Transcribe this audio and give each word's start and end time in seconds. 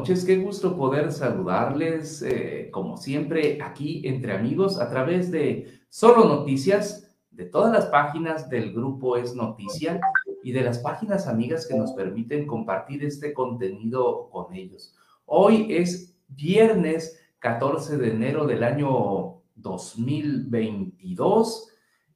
noches. 0.00 0.24
Qué 0.24 0.38
gusto 0.38 0.78
poder 0.78 1.12
saludarles, 1.12 2.22
eh, 2.22 2.70
como 2.72 2.96
siempre, 2.96 3.58
aquí 3.60 4.00
entre 4.06 4.32
amigos 4.32 4.80
a 4.80 4.88
través 4.88 5.30
de 5.30 5.78
Solo 5.90 6.24
Noticias, 6.24 7.14
de 7.30 7.44
todas 7.44 7.70
las 7.70 7.84
páginas 7.84 8.48
del 8.48 8.72
grupo 8.72 9.18
Es 9.18 9.34
Noticia 9.34 10.00
y 10.42 10.52
de 10.52 10.62
las 10.62 10.78
páginas 10.78 11.26
amigas 11.26 11.66
que 11.66 11.76
nos 11.76 11.92
permiten 11.92 12.46
compartir 12.46 13.04
este 13.04 13.34
contenido 13.34 14.30
con 14.30 14.54
ellos. 14.54 14.96
Hoy 15.26 15.66
es 15.68 16.16
viernes 16.28 17.20
14 17.40 17.98
de 17.98 18.12
enero 18.12 18.46
del 18.46 18.64
año 18.64 19.42
2022 19.56 21.68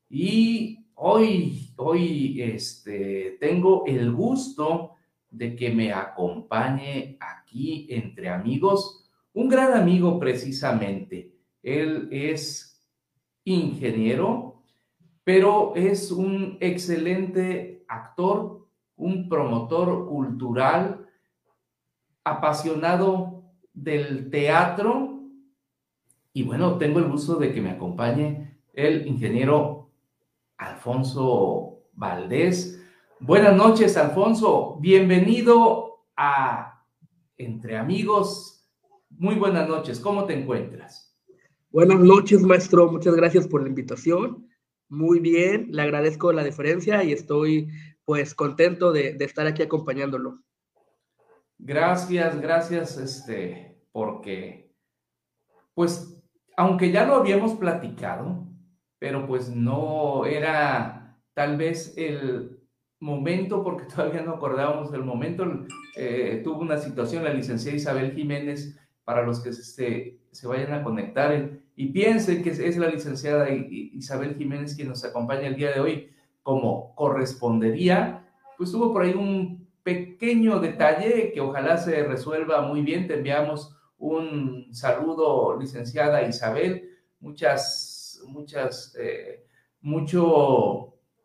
y 0.08 0.86
hoy, 0.94 1.74
hoy 1.76 2.40
este, 2.40 3.36
tengo 3.40 3.84
el 3.86 4.10
gusto 4.10 4.92
de 5.30 5.54
que 5.54 5.70
me 5.70 5.92
acompañe 5.92 7.18
entre 7.88 8.28
amigos, 8.28 9.08
un 9.32 9.48
gran 9.48 9.72
amigo 9.74 10.18
precisamente. 10.18 11.32
Él 11.62 12.08
es 12.10 12.84
ingeniero, 13.44 14.62
pero 15.22 15.74
es 15.76 16.10
un 16.10 16.58
excelente 16.60 17.84
actor, 17.88 18.66
un 18.96 19.28
promotor 19.28 20.08
cultural, 20.08 21.06
apasionado 22.24 23.44
del 23.72 24.30
teatro. 24.30 25.20
Y 26.32 26.42
bueno, 26.42 26.78
tengo 26.78 26.98
el 26.98 27.08
gusto 27.08 27.36
de 27.36 27.52
que 27.52 27.60
me 27.60 27.70
acompañe 27.70 28.58
el 28.72 29.06
ingeniero 29.06 29.90
Alfonso 30.56 31.82
Valdés, 31.92 32.84
Buenas 33.26 33.56
noches, 33.56 33.96
Alfonso. 33.96 34.76
Bienvenido 34.80 36.04
a 36.14 36.73
Entre 37.36 37.76
Amigos. 37.76 38.70
Muy 39.10 39.34
buenas 39.34 39.68
noches. 39.68 40.00
¿Cómo 40.00 40.24
te 40.24 40.34
encuentras? 40.34 41.16
Buenas 41.70 42.00
noches, 42.00 42.42
maestro. 42.42 42.90
Muchas 42.90 43.14
gracias 43.14 43.48
por 43.48 43.62
la 43.62 43.68
invitación. 43.68 44.48
Muy 44.88 45.18
bien, 45.18 45.68
le 45.70 45.82
agradezco 45.82 46.32
la 46.32 46.44
deferencia 46.44 47.02
y 47.02 47.12
estoy 47.12 47.68
pues 48.04 48.34
contento 48.34 48.92
de, 48.92 49.16
estar 49.20 49.46
aquí 49.46 49.62
acompañándolo. 49.62 50.40
Gracias, 51.58 52.40
gracias, 52.40 52.98
este, 52.98 53.80
porque 53.92 54.72
pues 55.74 56.22
aunque 56.56 56.92
ya 56.92 57.04
lo 57.06 57.16
habíamos 57.16 57.54
platicado, 57.54 58.46
pero 58.98 59.26
pues 59.26 59.48
no 59.48 60.26
era 60.26 61.18
tal 61.34 61.56
vez 61.56 61.94
el 61.96 62.63
momento, 63.04 63.62
porque 63.62 63.84
todavía 63.94 64.22
no 64.22 64.34
acordábamos 64.34 64.90
del 64.90 65.04
momento, 65.04 65.44
eh, 65.96 66.40
tuvo 66.42 66.60
una 66.60 66.78
situación 66.78 67.24
la 67.24 67.32
licenciada 67.32 67.76
Isabel 67.76 68.12
Jiménez, 68.12 68.78
para 69.04 69.22
los 69.22 69.40
que 69.40 69.52
se, 69.52 70.18
se 70.30 70.46
vayan 70.46 70.72
a 70.72 70.82
conectar 70.82 71.60
y 71.76 71.86
piensen 71.88 72.42
que 72.42 72.50
es 72.50 72.76
la 72.78 72.88
licenciada 72.88 73.50
Isabel 73.50 74.34
Jiménez 74.36 74.74
quien 74.74 74.88
nos 74.88 75.04
acompaña 75.04 75.48
el 75.48 75.56
día 75.56 75.72
de 75.72 75.80
hoy, 75.80 76.10
como 76.42 76.94
correspondería, 76.94 78.26
pues 78.56 78.72
tuvo 78.72 78.92
por 78.92 79.02
ahí 79.02 79.12
un 79.12 79.68
pequeño 79.82 80.58
detalle 80.60 81.32
que 81.32 81.40
ojalá 81.40 81.76
se 81.76 82.04
resuelva 82.04 82.62
muy 82.62 82.82
bien. 82.82 83.06
Te 83.06 83.14
enviamos 83.14 83.76
un 83.98 84.68
saludo, 84.72 85.58
licenciada 85.58 86.26
Isabel. 86.26 86.90
Muchas, 87.20 88.22
muchas, 88.26 88.96
eh, 88.98 89.44
mucho 89.80 90.83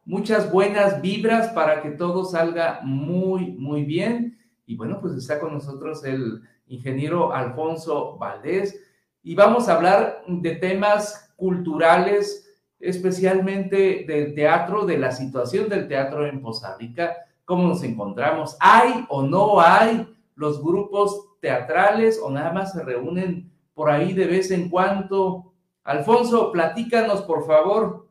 muchas 0.10 0.52
buenas 0.52 1.04
vibras 1.04 1.50
para 1.50 1.84
que 1.84 1.92
todo 1.92 2.26
salga 2.26 2.80
muy, 2.82 3.52
muy 3.52 3.84
bien. 3.84 4.40
Y 4.66 4.76
bueno, 4.76 5.00
pues 5.00 5.14
está 5.14 5.40
con 5.40 5.54
nosotros 5.54 6.04
el 6.04 6.42
ingeniero 6.66 7.32
Alfonso 7.32 8.18
Valdés 8.18 8.84
y 9.22 9.36
vamos 9.36 9.70
a 9.70 9.76
hablar 9.76 10.24
de 10.28 10.56
temas 10.56 11.32
culturales, 11.36 12.52
especialmente 12.80 14.04
del 14.08 14.34
teatro, 14.34 14.88
de 14.88 14.98
la 14.98 15.12
situación 15.12 15.70
del 15.70 15.88
teatro 15.88 16.26
en 16.26 16.42
Poza 16.42 16.76
Rica, 16.76 17.16
cómo 17.46 17.68
nos 17.68 17.84
encontramos, 17.84 18.58
hay 18.60 19.06
o 19.10 19.22
no 19.22 19.62
hay 19.62 20.12
los 20.34 20.64
grupos 20.64 21.38
teatrales 21.40 22.20
o 22.20 22.32
nada 22.32 22.52
más 22.52 22.72
se 22.72 22.84
reúnen 22.84 23.52
por 23.76 23.92
ahí 23.92 24.14
de 24.14 24.26
vez 24.26 24.50
en 24.50 24.70
cuando. 24.70 25.54
Alfonso, 25.84 26.52
platícanos, 26.52 27.22
por 27.22 27.46
favor. 27.46 28.09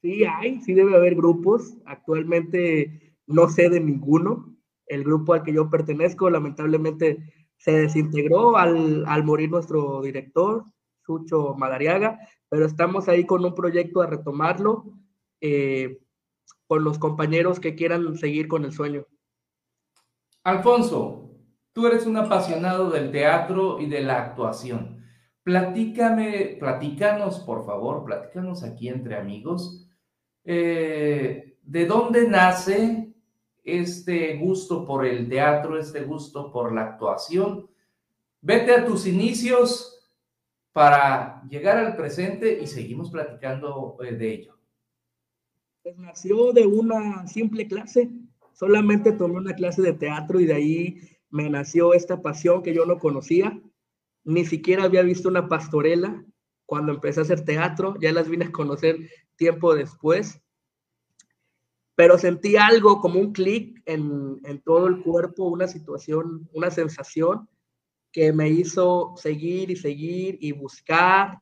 Sí 0.00 0.24
hay, 0.24 0.60
sí 0.60 0.74
debe 0.74 0.94
haber 0.94 1.14
grupos. 1.14 1.76
Actualmente 1.84 3.16
no 3.26 3.48
sé 3.48 3.68
de 3.68 3.80
ninguno. 3.80 4.54
El 4.86 5.04
grupo 5.04 5.34
al 5.34 5.42
que 5.42 5.52
yo 5.52 5.68
pertenezco 5.68 6.30
lamentablemente 6.30 7.32
se 7.56 7.72
desintegró 7.72 8.56
al, 8.56 9.24
morir 9.24 9.50
nuestro 9.50 10.00
director, 10.02 10.64
Sucho 11.04 11.54
Madariaga, 11.54 12.18
pero 12.48 12.64
estamos 12.64 13.08
ahí 13.08 13.26
con 13.26 13.44
un 13.44 13.54
proyecto 13.54 14.00
a 14.00 14.06
retomarlo 14.06 14.84
eh, 15.40 15.98
con 16.66 16.84
los 16.84 16.98
compañeros 16.98 17.58
que 17.60 17.74
quieran 17.74 18.16
seguir 18.16 18.46
con 18.46 18.64
el 18.64 18.72
sueño. 18.72 19.06
Alfonso, 20.44 21.32
tú 21.72 21.86
eres 21.86 22.06
un 22.06 22.16
apasionado 22.16 22.90
del 22.90 23.10
teatro 23.10 23.80
y 23.80 23.86
de 23.86 24.02
la 24.02 24.22
actuación. 24.22 25.04
Platícame, 25.42 26.56
platícanos, 26.60 27.40
por 27.40 27.66
favor, 27.66 28.04
platícanos 28.04 28.62
aquí 28.62 28.88
entre 28.88 29.16
amigos 29.16 29.87
eh, 30.50 31.58
¿de 31.62 31.84
dónde 31.84 32.26
nace 32.26 33.12
este 33.62 34.38
gusto 34.38 34.86
por 34.86 35.04
el 35.04 35.28
teatro, 35.28 35.78
este 35.78 36.00
gusto 36.04 36.50
por 36.50 36.74
la 36.74 36.84
actuación? 36.84 37.68
Vete 38.40 38.72
a 38.72 38.86
tus 38.86 39.06
inicios 39.06 40.10
para 40.72 41.42
llegar 41.50 41.76
al 41.76 41.96
presente 41.96 42.62
y 42.62 42.66
seguimos 42.66 43.10
platicando 43.10 43.98
eh, 44.02 44.12
de 44.12 44.32
ello. 44.32 44.58
Pues 45.82 45.98
nació 45.98 46.54
de 46.54 46.66
una 46.66 47.26
simple 47.26 47.68
clase, 47.68 48.08
solamente 48.54 49.12
tomé 49.12 49.34
una 49.34 49.54
clase 49.54 49.82
de 49.82 49.92
teatro 49.92 50.40
y 50.40 50.46
de 50.46 50.54
ahí 50.54 51.00
me 51.28 51.50
nació 51.50 51.92
esta 51.92 52.22
pasión 52.22 52.62
que 52.62 52.72
yo 52.72 52.86
no 52.86 52.98
conocía, 52.98 53.60
ni 54.24 54.46
siquiera 54.46 54.84
había 54.84 55.02
visto 55.02 55.28
una 55.28 55.46
pastorela 55.46 56.24
cuando 56.64 56.92
empecé 56.92 57.20
a 57.20 57.24
hacer 57.24 57.44
teatro, 57.44 57.96
ya 58.00 58.12
las 58.12 58.30
vine 58.30 58.46
a 58.46 58.52
conocer 58.52 58.96
tiempo 59.38 59.74
después, 59.74 60.38
pero 61.94 62.18
sentí 62.18 62.56
algo 62.56 63.00
como 63.00 63.18
un 63.18 63.32
clic 63.32 63.80
en, 63.86 64.38
en, 64.44 64.60
todo 64.60 64.86
el 64.86 65.02
cuerpo, 65.02 65.44
una 65.44 65.66
situación, 65.66 66.48
una 66.52 66.70
sensación 66.70 67.48
que 68.12 68.32
me 68.32 68.48
hizo 68.48 69.14
seguir 69.16 69.70
y 69.70 69.76
seguir 69.76 70.38
y 70.40 70.52
buscar. 70.52 71.40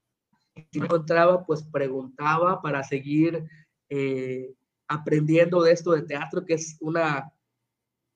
Si 0.72 0.78
encontraba, 0.78 1.44
pues 1.44 1.62
preguntaba 1.62 2.62
para 2.62 2.82
seguir 2.82 3.44
eh, 3.88 4.54
aprendiendo 4.88 5.62
de 5.62 5.72
esto 5.72 5.92
de 5.92 6.02
teatro, 6.02 6.44
que 6.44 6.54
es 6.54 6.76
una, 6.80 7.32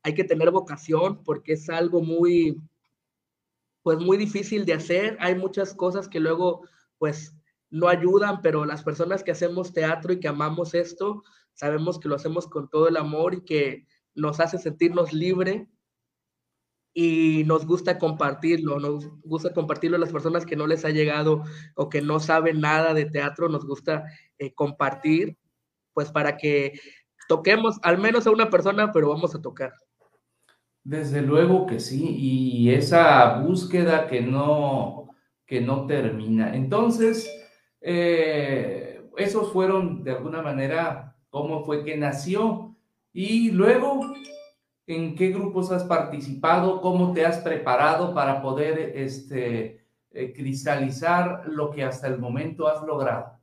hay 0.03 0.15
que 0.15 0.25
tener 0.25 0.51
vocación 0.51 1.23
porque 1.23 1.53
es 1.55 1.69
algo 1.69 2.01
muy, 2.01 2.61
pues 3.83 3.99
muy 3.99 4.17
difícil 4.17 4.65
de 4.65 4.75
hacer. 4.75 5.17
Hay 5.21 5.35
muchas 5.35 5.75
cosas 5.75 6.09
que 6.09 6.21
luego, 6.21 6.67
pues 6.99 7.35
no 7.71 7.89
ayudan, 7.89 8.41
pero 8.43 8.65
las 8.65 8.83
personas 8.83 9.23
que 9.23 9.31
hacemos 9.31 9.73
teatro 9.73 10.13
y 10.13 10.21
que 10.21 10.29
amamos 10.29 10.75
esto, 10.75 11.23
sabemos 11.55 11.99
que 11.99 12.09
lo 12.09 12.17
hacemos 12.17 12.47
con 12.47 12.69
todo 12.69 12.89
el 12.89 12.97
amor 12.97 13.35
y 13.35 13.45
que 13.45 13.87
nos 14.15 14.41
hace 14.41 14.59
sentirnos 14.59 15.13
libre 15.13 15.69
y 16.93 17.45
nos 17.47 17.67
gusta 17.67 17.99
compartirlo, 17.99 18.81
nos 18.81 19.09
gusta 19.23 19.53
compartirlo 19.53 19.97
a 19.97 20.01
las 20.01 20.13
personas 20.13 20.45
que 20.45 20.57
no 20.57 20.67
les 20.67 20.85
ha 20.85 20.91
llegado 20.91 21.45
o 21.77 21.89
que 21.89 22.03
no 22.03 22.19
saben 22.19 22.61
nada 22.61 22.95
de 22.95 23.07
teatro, 23.07 23.49
nos 23.49 23.65
gusta 23.65 24.05
eh, 24.39 24.53
compartir, 24.55 25.39
pues 25.93 26.11
para 26.11 26.37
que 26.37 26.73
toquemos 27.29 27.79
al 27.83 27.99
menos 27.99 28.27
a 28.27 28.33
una 28.33 28.51
persona, 28.51 28.91
pero 28.93 29.11
vamos 29.11 29.35
a 29.35 29.41
tocar. 29.41 29.73
Desde 30.83 31.23
luego 31.23 31.67
que 31.67 31.79
sí, 31.79 32.17
y 32.17 32.71
esa 32.71 33.39
búsqueda 33.39 34.09
que 34.09 34.23
no, 34.23 35.11
que 35.47 35.61
no 35.61 35.87
termina. 35.87 36.57
Entonces, 36.57 37.31
eh, 37.81 39.03
esos 39.17 39.53
fueron 39.53 40.03
de 40.05 40.13
alguna 40.13 40.43
manera 40.43 41.17
cómo 41.31 41.65
fue 41.65 41.85
que 41.85 41.97
nació 41.97 42.77
y 43.13 43.51
luego 43.51 44.01
en 44.87 45.15
qué 45.15 45.29
grupos 45.29 45.71
has 45.71 45.85
participado, 45.85 46.81
cómo 46.81 47.13
te 47.13 47.25
has 47.25 47.39
preparado 47.39 48.15
para 48.15 48.43
poder 48.43 48.93
este, 48.97 49.87
eh, 50.11 50.33
cristalizar 50.33 51.45
lo 51.49 51.71
que 51.71 51.85
hasta 51.85 52.09
el 52.09 52.19
momento 52.19 52.67
has 52.67 52.83
logrado. 52.85 53.39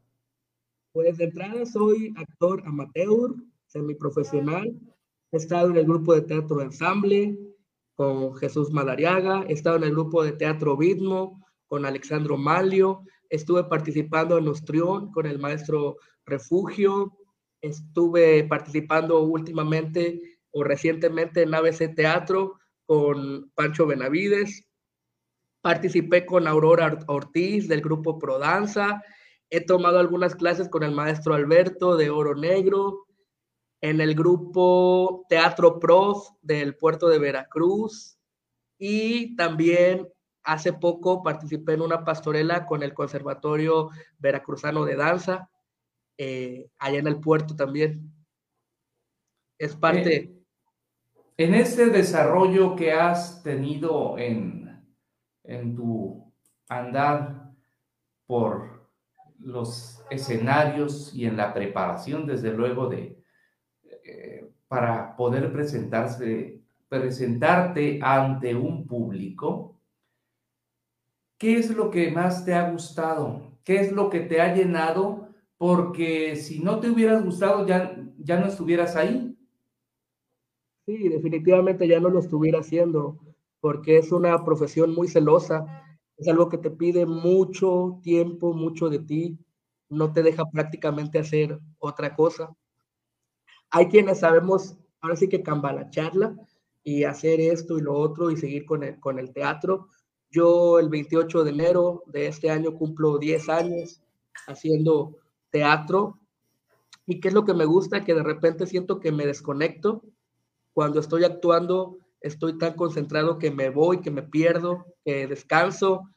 Pues 0.91 1.17
de 1.17 1.25
entrada 1.25 1.65
soy 1.65 2.13
actor 2.17 2.63
amateur, 2.65 3.35
semiprofesional. 3.67 4.75
He 5.31 5.37
estado 5.37 5.69
en 5.69 5.77
el 5.77 5.85
grupo 5.85 6.13
de 6.13 6.21
teatro 6.21 6.61
ensamble 6.61 7.37
con 7.95 8.35
Jesús 8.35 8.71
Madariaga, 8.71 9.43
he 9.47 9.53
estado 9.53 9.77
en 9.77 9.83
el 9.83 9.91
grupo 9.91 10.23
de 10.23 10.33
teatro 10.33 10.77
Vidmo 10.77 11.41
con 11.67 11.85
Alexandro 11.85 12.37
Malio, 12.37 13.03
estuve 13.29 13.63
participando 13.65 14.37
en 14.37 14.47
Ostrión 14.47 15.11
con 15.11 15.25
el 15.25 15.39
maestro 15.39 15.97
Refugio, 16.25 17.17
estuve 17.61 18.43
participando 18.43 19.21
últimamente 19.21 20.39
o 20.51 20.63
recientemente 20.63 21.43
en 21.43 21.53
ABC 21.53 21.93
Teatro 21.95 22.59
con 22.85 23.51
Pancho 23.55 23.85
Benavides. 23.85 24.67
Participé 25.61 26.25
con 26.25 26.47
Aurora 26.47 26.99
Ortiz 27.07 27.67
del 27.67 27.81
grupo 27.81 28.17
Prodanza. 28.19 29.03
He 29.49 29.61
tomado 29.61 29.99
algunas 29.99 30.35
clases 30.35 30.69
con 30.69 30.83
el 30.83 30.91
maestro 30.91 31.33
Alberto 31.33 31.97
de 31.97 32.09
Oro 32.09 32.35
Negro, 32.35 33.07
en 33.81 34.01
el 34.01 34.15
grupo 34.15 35.25
Teatro 35.29 35.79
Prof 35.79 36.29
del 36.41 36.75
puerto 36.75 37.07
de 37.07 37.19
Veracruz 37.19 38.17
y 38.79 39.35
también 39.35 40.07
hace 40.47 40.71
poco 40.71 41.21
participé 41.23 41.73
en 41.73 41.81
una 41.81 42.05
pastorela 42.05 42.65
con 42.65 42.81
el 42.81 42.93
Conservatorio 42.93 43.89
Veracruzano 44.17 44.85
de 44.85 44.95
Danza, 44.95 45.49
eh, 46.17 46.69
allá 46.79 46.99
en 46.99 47.07
el 47.07 47.19
puerto 47.19 47.55
también. 47.55 48.13
Es 49.57 49.75
parte... 49.75 50.15
Eh, 50.15 50.33
en 51.35 51.53
ese 51.53 51.87
desarrollo 51.87 52.75
que 52.75 52.93
has 52.93 53.43
tenido 53.43 54.17
en, 54.17 54.83
en 55.43 55.75
tu 55.75 56.33
andar 56.67 57.51
por 58.25 58.89
los 59.37 60.01
escenarios 60.09 61.13
y 61.13 61.25
en 61.25 61.37
la 61.37 61.53
preparación, 61.53 62.25
desde 62.25 62.53
luego, 62.53 62.87
de, 62.87 63.21
eh, 63.83 64.49
para 64.67 65.15
poder 65.15 65.51
presentarse, 65.51 66.61
presentarte 66.87 67.99
ante 68.01 68.55
un 68.55 68.87
público, 68.87 69.76
¿qué 71.37 71.57
es 71.57 71.69
lo 71.71 71.89
que 71.91 72.11
más 72.11 72.45
te 72.45 72.53
ha 72.53 72.69
gustado? 72.71 73.41
¿Qué 73.63 73.77
es 73.79 73.91
lo 73.91 74.09
que 74.09 74.21
te 74.21 74.41
ha 74.41 74.53
llenado? 74.55 75.27
Porque 75.57 76.35
si 76.35 76.59
no 76.59 76.79
te 76.79 76.89
hubieras 76.89 77.23
gustado, 77.23 77.65
ya, 77.65 77.95
ya 78.19 78.39
no 78.39 78.47
estuvieras 78.47 78.95
ahí. 78.95 79.35
Sí, 80.87 81.09
definitivamente 81.09 81.87
ya 81.87 81.99
no 81.99 82.09
lo 82.09 82.19
estuviera 82.19 82.59
haciendo, 82.61 83.19
porque 83.59 83.97
es 83.97 84.11
una 84.11 84.43
profesión 84.43 84.95
muy 84.95 85.07
celosa, 85.07 85.65
es 86.17 86.27
algo 86.27 86.49
que 86.49 86.57
te 86.57 86.71
pide 86.71 87.05
mucho 87.05 87.99
tiempo, 88.01 88.53
mucho 88.53 88.89
de 88.89 88.99
ti, 88.99 89.37
no 89.89 90.13
te 90.13 90.23
deja 90.23 90.49
prácticamente 90.49 91.19
hacer 91.19 91.59
otra 91.79 92.15
cosa. 92.15 92.55
Hay 93.69 93.87
quienes 93.87 94.19
sabemos, 94.19 94.77
ahora 95.01 95.15
sí 95.15 95.27
que 95.29 95.43
cambalacharla 95.43 96.35
y 96.83 97.03
hacer 97.03 97.39
esto 97.39 97.77
y 97.77 97.81
lo 97.81 97.93
otro 97.93 98.31
y 98.31 98.37
seguir 98.37 98.65
con 98.65 98.83
el, 98.83 98.99
con 98.99 99.19
el 99.19 99.33
teatro. 99.33 99.89
Yo 100.37 100.77
el 100.77 100.87
28 100.89 101.45
de 101.45 101.49
enero 101.49 102.03
de 102.05 102.27
este 102.27 102.51
año 102.51 102.75
cumplo 102.75 103.17
10 103.17 103.49
años 103.49 104.01
haciendo 104.47 105.17
teatro. 105.49 106.19
¿Y 107.07 107.19
qué 107.19 107.29
es 107.29 107.33
lo 107.33 107.43
que 107.43 107.55
me 107.55 107.65
gusta? 107.65 108.05
Que 108.05 108.13
de 108.13 108.21
repente 108.21 108.67
siento 108.67 108.99
que 108.99 109.11
me 109.11 109.25
desconecto 109.25 110.03
cuando 110.75 110.99
estoy 110.99 111.23
actuando, 111.23 111.97
estoy 112.21 112.55
tan 112.59 112.75
concentrado 112.75 113.39
que 113.39 113.49
me 113.49 113.71
voy, 113.71 114.01
que 114.01 114.11
me 114.11 114.21
pierdo, 114.21 114.85
que 115.03 115.25
descanso 115.25 116.07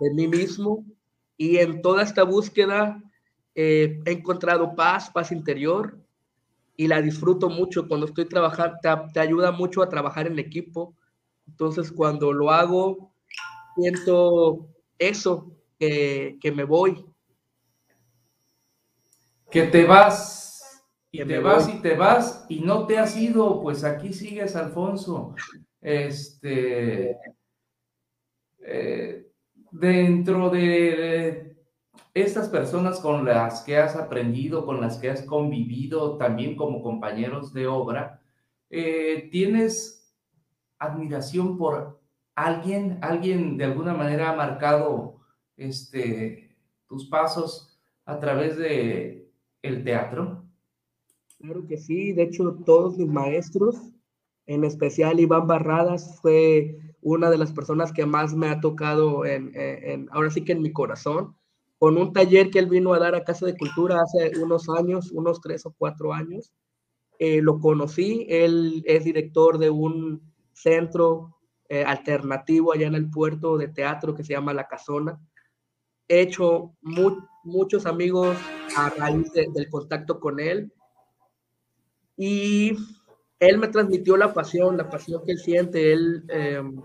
de 0.00 0.14
mí 0.14 0.26
mismo. 0.26 0.84
Y 1.36 1.58
en 1.58 1.80
toda 1.80 2.02
esta 2.02 2.24
búsqueda 2.24 3.00
eh, 3.54 4.00
he 4.04 4.10
encontrado 4.10 4.74
paz, 4.74 5.10
paz 5.10 5.30
interior, 5.30 5.96
y 6.76 6.88
la 6.88 7.00
disfruto 7.00 7.48
mucho 7.48 7.86
cuando 7.86 8.06
estoy 8.06 8.24
trabajando, 8.24 8.78
te, 9.12 9.20
ayuda 9.20 9.52
mucho 9.52 9.80
a 9.80 9.88
trabajar 9.88 10.26
en 10.26 10.40
equipo. 10.40 10.92
Entonces, 11.46 11.92
cuando 11.92 12.32
lo 12.32 12.50
hago, 12.50 13.10
siento 13.76 14.68
eso, 14.98 15.52
que, 15.78 16.38
que 16.40 16.52
me 16.52 16.64
voy. 16.64 17.04
Que 19.50 19.64
te 19.64 19.84
vas 19.84 20.40
y 21.10 21.24
te 21.24 21.38
vas 21.40 21.68
y 21.68 21.80
te 21.80 21.96
vas 21.96 22.46
y 22.48 22.60
no 22.60 22.86
te 22.86 22.98
has 22.98 23.16
ido, 23.16 23.60
pues 23.62 23.82
aquí 23.82 24.12
sigues, 24.12 24.54
Alfonso. 24.54 25.34
Este, 25.80 27.16
eh, 28.60 29.26
dentro 29.72 30.50
de 30.50 31.56
estas 32.14 32.48
personas 32.48 33.00
con 33.00 33.24
las 33.24 33.62
que 33.62 33.76
has 33.76 33.96
aprendido, 33.96 34.66
con 34.66 34.80
las 34.80 34.98
que 34.98 35.10
has 35.10 35.22
convivido, 35.22 36.16
también 36.16 36.56
como 36.56 36.82
compañeros 36.82 37.52
de 37.52 37.66
obra, 37.66 38.22
eh, 38.68 39.28
¿tienes 39.32 40.14
admiración 40.78 41.56
por 41.58 41.99
alguien? 42.34 42.98
¿Alguien 43.02 43.56
de 43.56 43.64
alguna 43.64 43.94
manera 43.94 44.30
ha 44.30 44.36
marcado 44.36 45.20
este, 45.56 46.56
tus 46.88 47.08
pasos 47.08 47.78
a 48.04 48.18
través 48.18 48.56
de 48.56 49.30
el 49.62 49.84
teatro? 49.84 50.44
Claro 51.38 51.66
que 51.66 51.78
sí, 51.78 52.12
de 52.12 52.24
hecho 52.24 52.58
todos 52.66 52.98
mis 52.98 53.08
maestros, 53.08 53.76
en 54.46 54.64
especial 54.64 55.20
Iván 55.20 55.46
Barradas, 55.46 56.18
fue 56.20 56.78
una 57.00 57.30
de 57.30 57.38
las 57.38 57.52
personas 57.52 57.92
que 57.92 58.04
más 58.04 58.34
me 58.34 58.48
ha 58.48 58.60
tocado 58.60 59.24
en, 59.24 60.08
ahora 60.12 60.30
sí 60.30 60.44
que 60.44 60.52
en 60.52 60.62
mi 60.62 60.72
corazón, 60.72 61.34
con 61.78 61.96
un 61.96 62.12
taller 62.12 62.50
que 62.50 62.58
él 62.58 62.66
vino 62.66 62.92
a 62.92 62.98
dar 62.98 63.14
a 63.14 63.24
Casa 63.24 63.46
de 63.46 63.56
Cultura 63.56 64.02
hace 64.02 64.38
unos 64.38 64.68
años, 64.68 65.10
unos 65.12 65.40
tres 65.40 65.64
o 65.64 65.74
cuatro 65.76 66.12
años. 66.12 66.52
Eh, 67.18 67.40
lo 67.40 67.58
conocí, 67.58 68.26
él 68.28 68.82
es 68.86 69.04
director 69.04 69.56
de 69.56 69.70
un 69.70 70.20
centro 70.52 71.39
eh, 71.70 71.84
alternativo 71.86 72.72
allá 72.72 72.86
en 72.86 72.94
el 72.94 73.08
puerto 73.08 73.56
de 73.56 73.68
teatro 73.68 74.14
que 74.14 74.24
se 74.24 74.34
llama 74.34 74.52
La 74.52 74.68
Casona. 74.68 75.18
He 76.08 76.20
hecho 76.20 76.74
muchos 77.44 77.86
amigos 77.86 78.36
a 78.76 78.90
raíz 78.90 79.32
del 79.32 79.70
contacto 79.70 80.20
con 80.20 80.40
él 80.40 80.72
y 82.16 82.76
él 83.38 83.58
me 83.58 83.68
transmitió 83.68 84.18
la 84.18 84.34
pasión, 84.34 84.76
la 84.76 84.90
pasión 84.90 85.22
que 85.24 85.32
él 85.32 85.38
siente. 85.38 85.92
Él 85.92 86.24
em, 86.28 86.82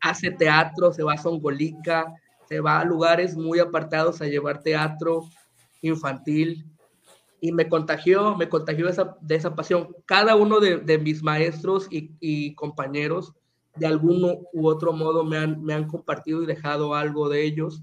hace 0.00 0.30
teatro, 0.30 0.92
se 0.92 1.02
va 1.02 1.12
a 1.12 1.18
Songolica, 1.18 2.14
se 2.48 2.60
va 2.60 2.80
a 2.80 2.84
lugares 2.84 3.36
muy 3.36 3.58
apartados 3.58 4.22
a 4.22 4.26
llevar 4.26 4.62
teatro 4.62 5.24
infantil 5.82 6.64
y 7.40 7.52
me 7.52 7.68
contagió, 7.68 8.36
me 8.36 8.48
contagió 8.48 8.88
esa, 8.88 9.18
de 9.20 9.34
esa 9.34 9.54
pasión. 9.54 9.94
Cada 10.06 10.34
uno 10.34 10.60
de, 10.60 10.98
mis 10.98 11.22
maestros 11.22 11.88
y, 11.90 12.54
compañeros, 12.54 13.34
de 13.76 13.86
alguno 13.86 14.38
u 14.52 14.66
otro 14.66 14.92
modo, 14.92 15.24
me 15.24 15.36
han, 15.36 15.62
me 15.62 15.74
han 15.74 15.86
compartido 15.86 16.42
y 16.42 16.46
dejado 16.46 16.94
algo 16.94 17.28
de 17.28 17.44
ellos 17.44 17.82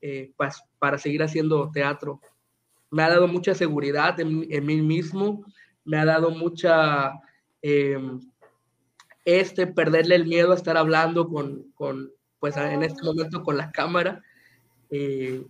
eh, 0.00 0.32
para, 0.78 0.98
seguir 0.98 1.22
haciendo 1.22 1.70
teatro. 1.72 2.20
Me 2.90 3.02
ha 3.02 3.08
dado 3.08 3.26
mucha 3.26 3.54
seguridad 3.54 4.18
en, 4.20 4.46
en 4.50 4.66
mí 4.66 4.80
mismo 4.80 5.44
me 5.86 5.98
ha 5.98 6.04
dado 6.04 6.30
mucha, 6.30 7.12
em, 7.62 8.20
este, 9.24 9.66
perderle 9.66 10.16
el 10.16 10.26
miedo 10.26 10.52
a 10.52 10.56
estar 10.56 10.76
hablando 10.76 11.28
con, 11.28 11.70
con 11.74 12.10
pues 12.38 12.56
en 12.56 12.82
este 12.82 13.02
momento 13.02 13.42
con 13.42 13.56
la 13.56 13.70
cámara. 13.70 14.22
Eh, 14.90 15.46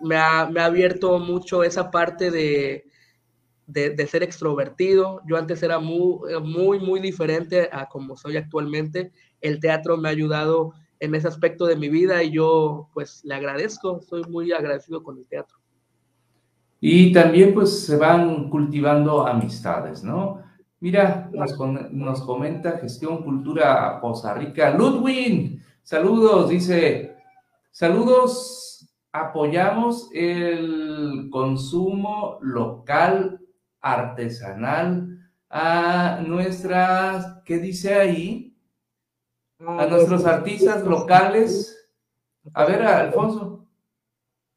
me, 0.00 0.16
ha, 0.16 0.46
me, 0.46 0.60
ha, 0.60 0.66
abierto 0.66 1.18
mucho 1.18 1.62
esa 1.62 1.90
parte 1.90 2.30
de, 2.30 2.84
de, 3.72 3.90
de, 3.90 4.06
ser 4.06 4.22
extrovertido. 4.22 5.20
Yo 5.26 5.36
antes 5.36 5.62
era 5.62 5.78
muy, 5.78 6.18
muy, 6.42 6.78
muy 6.78 7.00
diferente 7.00 7.68
a 7.72 7.88
como 7.88 8.16
soy 8.16 8.36
actualmente. 8.36 9.12
El 9.40 9.60
teatro 9.60 9.96
me 9.96 10.08
ha 10.08 10.12
ayudado 10.12 10.72
en 11.00 11.14
ese 11.14 11.28
aspecto 11.28 11.66
de 11.66 11.76
mi 11.76 11.88
vida 11.88 12.22
y 12.22 12.30
yo 12.30 12.88
pues 12.92 13.24
le 13.24 13.34
agradezco, 13.34 14.00
soy 14.02 14.22
muy 14.24 14.52
agradecido 14.52 15.02
con 15.02 15.18
el 15.18 15.26
teatro. 15.26 15.58
Y 16.80 17.12
también 17.12 17.52
pues 17.52 17.84
se 17.84 17.96
van 17.96 18.48
cultivando 18.48 19.26
amistades, 19.26 20.02
¿no? 20.02 20.42
Mira, 20.80 21.30
nos, 21.32 22.22
comenta 22.22 22.78
Gestión 22.78 23.22
Cultura 23.22 24.00
Poza 24.00 24.32
Rica. 24.32 24.70
Ludwig, 24.70 25.62
saludos, 25.82 26.48
dice, 26.48 27.16
saludos, 27.70 28.90
apoyamos 29.12 30.08
el 30.14 31.28
consumo 31.30 32.38
local, 32.40 33.40
artesanal, 33.80 35.18
a 35.48 36.22
nuestras, 36.26 37.42
¿qué 37.44 37.58
dice 37.58 37.94
ahí? 37.94 38.56
A 39.58 39.86
nuestros 39.86 40.24
artistas 40.24 40.84
locales. 40.84 41.76
A 42.54 42.64
ver, 42.64 42.82
Alfonso 42.82 43.60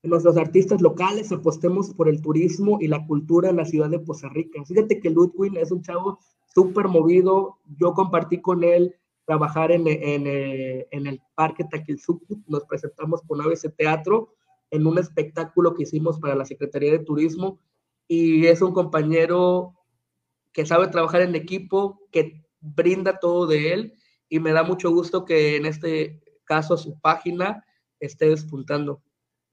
nuestros 0.03 0.37
artistas 0.37 0.81
locales 0.81 1.31
apostemos 1.31 1.93
por 1.93 2.09
el 2.09 2.21
turismo 2.21 2.77
y 2.81 2.87
la 2.87 3.05
cultura 3.07 3.49
en 3.49 3.55
la 3.55 3.65
ciudad 3.65 3.89
de 3.89 3.99
Poza 3.99 4.29
Rica. 4.29 4.63
Fíjate 4.65 4.99
que 4.99 5.09
Ludwig 5.09 5.57
es 5.57 5.71
un 5.71 5.81
chavo 5.81 6.19
súper 6.53 6.87
movido. 6.87 7.59
Yo 7.77 7.93
compartí 7.93 8.41
con 8.41 8.63
él 8.63 8.95
trabajar 9.25 9.71
en, 9.71 9.87
en, 9.87 10.27
eh, 10.27 10.87
en 10.91 11.07
el 11.07 11.21
Parque 11.35 11.63
Taquilzucu. 11.63 12.43
Nos 12.47 12.65
presentamos 12.65 13.21
con 13.21 13.39
ABC 13.39 13.73
Teatro 13.75 14.33
en 14.71 14.85
un 14.85 14.97
espectáculo 14.97 15.73
que 15.73 15.83
hicimos 15.83 16.19
para 16.19 16.35
la 16.35 16.45
Secretaría 16.45 16.91
de 16.91 16.99
Turismo. 16.99 17.59
Y 18.07 18.47
es 18.47 18.61
un 18.61 18.73
compañero 18.73 19.75
que 20.51 20.65
sabe 20.65 20.87
trabajar 20.87 21.21
en 21.21 21.35
equipo, 21.35 21.99
que 22.11 22.43
brinda 22.59 23.19
todo 23.19 23.47
de 23.47 23.73
él. 23.73 23.93
Y 24.29 24.39
me 24.39 24.51
da 24.51 24.63
mucho 24.63 24.91
gusto 24.91 25.25
que 25.25 25.57
en 25.57 25.65
este 25.65 26.21
caso 26.45 26.77
su 26.77 26.99
página 26.99 27.65
esté 27.99 28.29
despuntando. 28.29 29.01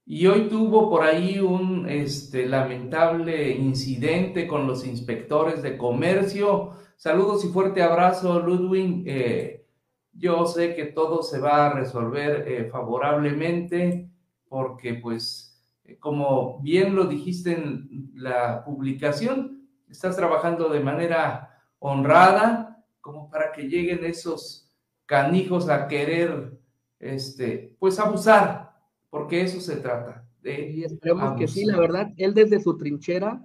Y 0.05 0.27
hoy 0.27 0.49
tuvo 0.49 0.89
por 0.89 1.03
ahí 1.03 1.39
un 1.39 1.87
este, 1.87 2.45
lamentable 2.45 3.51
incidente 3.51 4.47
con 4.47 4.67
los 4.67 4.85
inspectores 4.85 5.61
de 5.61 5.77
comercio. 5.77 6.73
Saludos 6.97 7.45
y 7.45 7.49
fuerte 7.49 7.81
abrazo, 7.81 8.39
Ludwig. 8.39 9.03
Eh, 9.05 9.65
yo 10.13 10.45
sé 10.45 10.75
que 10.75 10.85
todo 10.85 11.23
se 11.23 11.39
va 11.39 11.67
a 11.67 11.73
resolver 11.73 12.45
eh, 12.47 12.65
favorablemente 12.69 14.09
porque, 14.49 14.95
pues, 14.95 15.50
como 15.99 16.59
bien 16.61 16.95
lo 16.95 17.05
dijiste 17.05 17.53
en 17.53 18.11
la 18.15 18.63
publicación, 18.63 19.67
estás 19.89 20.15
trabajando 20.15 20.69
de 20.69 20.79
manera 20.79 21.59
honrada 21.79 22.83
como 23.01 23.29
para 23.29 23.51
que 23.51 23.63
lleguen 23.63 24.05
esos 24.05 24.71
canijos 25.05 25.69
a 25.69 25.87
querer, 25.87 26.57
este, 26.99 27.75
pues, 27.79 27.99
abusar, 27.99 28.73
porque 29.09 29.41
eso 29.41 29.59
se 29.59 29.77
trata. 29.77 30.25
De 30.41 30.71
y 30.71 30.83
esperemos 30.83 31.37
que 31.37 31.47
sí, 31.47 31.65
la 31.65 31.77
verdad, 31.77 32.11
él 32.17 32.33
desde 32.33 32.61
su 32.61 32.77
trinchera 32.77 33.43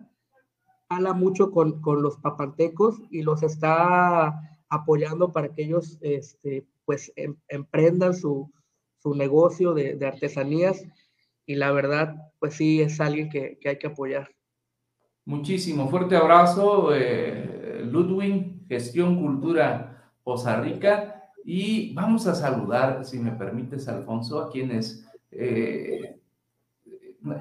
habla 0.88 1.12
mucho 1.12 1.50
con, 1.50 1.80
con 1.80 2.02
los 2.02 2.16
papantecos 2.18 3.00
y 3.10 3.22
los 3.22 3.42
está 3.42 4.40
apoyando 4.68 5.32
para 5.32 5.52
que 5.52 5.64
ellos 5.64 5.98
este, 6.00 6.66
pues 6.84 7.12
em, 7.16 7.36
emprendan 7.48 8.14
su, 8.14 8.50
su 8.98 9.14
negocio 9.14 9.74
de, 9.74 9.94
de, 9.94 10.06
artesanías 10.06 10.84
y 11.46 11.54
la 11.54 11.72
verdad 11.72 12.16
pues 12.38 12.54
sí 12.54 12.82
es 12.82 13.00
alguien 13.00 13.30
que, 13.30 13.58
que 13.58 13.70
hay 13.70 13.78
que 13.78 13.86
apoyar. 13.86 14.28
Muchísimo, 15.24 15.88
fuerte 15.88 16.16
abrazo 16.16 16.94
eh, 16.94 17.82
Ludwig, 17.84 18.66
Gestión 18.68 19.20
Cultura 19.20 20.12
Poza 20.22 20.60
Rica 20.60 21.30
y 21.44 21.94
vamos 21.94 22.26
a 22.26 22.34
saludar, 22.34 23.04
si 23.04 23.18
me 23.18 23.32
permites 23.32 23.88
Alfonso, 23.88 24.40
a 24.40 24.50
quienes 24.50 25.08
eh, 25.30 26.18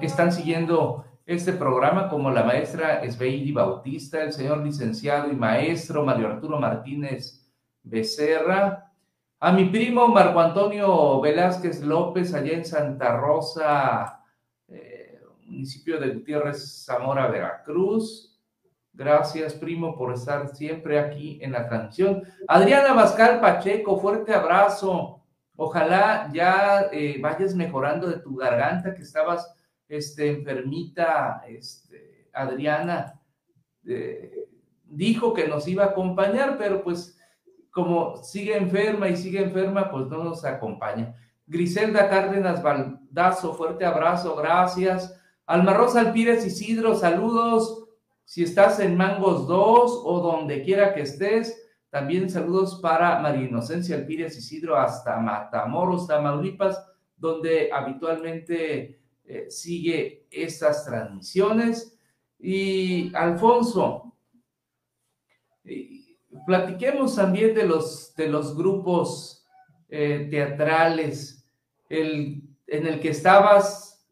están 0.00 0.32
siguiendo 0.32 1.04
este 1.26 1.52
programa 1.52 2.08
como 2.08 2.30
la 2.30 2.44
maestra 2.44 3.02
Esbeidi 3.02 3.50
Bautista, 3.50 4.22
el 4.22 4.32
señor 4.32 4.64
licenciado 4.64 5.30
y 5.30 5.36
maestro 5.36 6.04
Mario 6.04 6.28
Arturo 6.28 6.58
Martínez 6.60 7.44
Becerra, 7.82 8.85
a 9.38 9.52
mi 9.52 9.66
primo 9.66 10.08
Marco 10.08 10.40
Antonio 10.40 11.20
Velázquez 11.20 11.82
López, 11.82 12.32
allá 12.32 12.52
en 12.52 12.64
Santa 12.64 13.16
Rosa, 13.16 14.24
eh, 14.68 15.20
municipio 15.44 16.00
de 16.00 16.10
Gutiérrez, 16.10 16.84
Zamora, 16.84 17.28
Veracruz. 17.28 18.32
Gracias, 18.92 19.52
primo, 19.52 19.94
por 19.96 20.14
estar 20.14 20.48
siempre 20.56 20.98
aquí 20.98 21.38
en 21.42 21.52
la 21.52 21.68
transmisión. 21.68 22.22
Adriana 22.48 22.94
Bascal 22.94 23.40
Pacheco, 23.40 24.00
fuerte 24.00 24.34
abrazo. 24.34 25.22
Ojalá 25.54 26.30
ya 26.32 26.88
eh, 26.90 27.18
vayas 27.20 27.54
mejorando 27.54 28.08
de 28.08 28.20
tu 28.20 28.36
garganta, 28.36 28.94
que 28.94 29.02
estabas 29.02 29.54
este, 29.86 30.30
enfermita, 30.30 31.44
este, 31.46 32.30
Adriana, 32.32 33.20
eh, 33.86 34.48
dijo 34.84 35.34
que 35.34 35.46
nos 35.46 35.68
iba 35.68 35.84
a 35.84 35.88
acompañar, 35.88 36.56
pero 36.56 36.82
pues 36.82 37.18
como 37.76 38.16
sigue 38.22 38.56
enferma 38.56 39.06
y 39.06 39.18
sigue 39.18 39.42
enferma, 39.42 39.90
pues 39.90 40.06
no 40.06 40.24
nos 40.24 40.46
acompaña. 40.46 41.14
Griselda 41.46 42.08
Cárdenas 42.08 42.62
Baldazo, 42.62 43.52
fuerte 43.52 43.84
abrazo, 43.84 44.34
gracias. 44.34 45.14
Alma 45.44 45.74
Rosa 45.74 46.00
Alpírez 46.00 46.46
Isidro, 46.46 46.94
saludos. 46.94 47.84
Si 48.24 48.42
estás 48.42 48.80
en 48.80 48.96
Mangos 48.96 49.46
2 49.46 50.02
o 50.06 50.20
donde 50.20 50.62
quiera 50.62 50.94
que 50.94 51.02
estés, 51.02 51.54
también 51.90 52.30
saludos 52.30 52.80
para 52.80 53.18
María 53.18 53.46
Inocencia 53.46 53.94
Alpírez 53.94 54.38
Isidro 54.38 54.78
hasta 54.78 55.18
Matamoros, 55.18 56.06
Tamaulipas, 56.06 56.82
donde 57.14 57.70
habitualmente 57.70 59.02
eh, 59.26 59.50
sigue 59.50 60.26
estas 60.30 60.86
transmisiones. 60.86 61.98
Y 62.38 63.14
Alfonso, 63.14 64.05
platiquemos 66.46 67.16
también 67.16 67.54
de 67.54 67.66
los, 67.66 68.14
de 68.16 68.28
los 68.28 68.56
grupos 68.56 69.44
eh, 69.88 70.28
teatrales 70.30 71.46
en 71.88 72.56
el 72.66 73.00
que 73.00 73.10
estabas, 73.10 74.08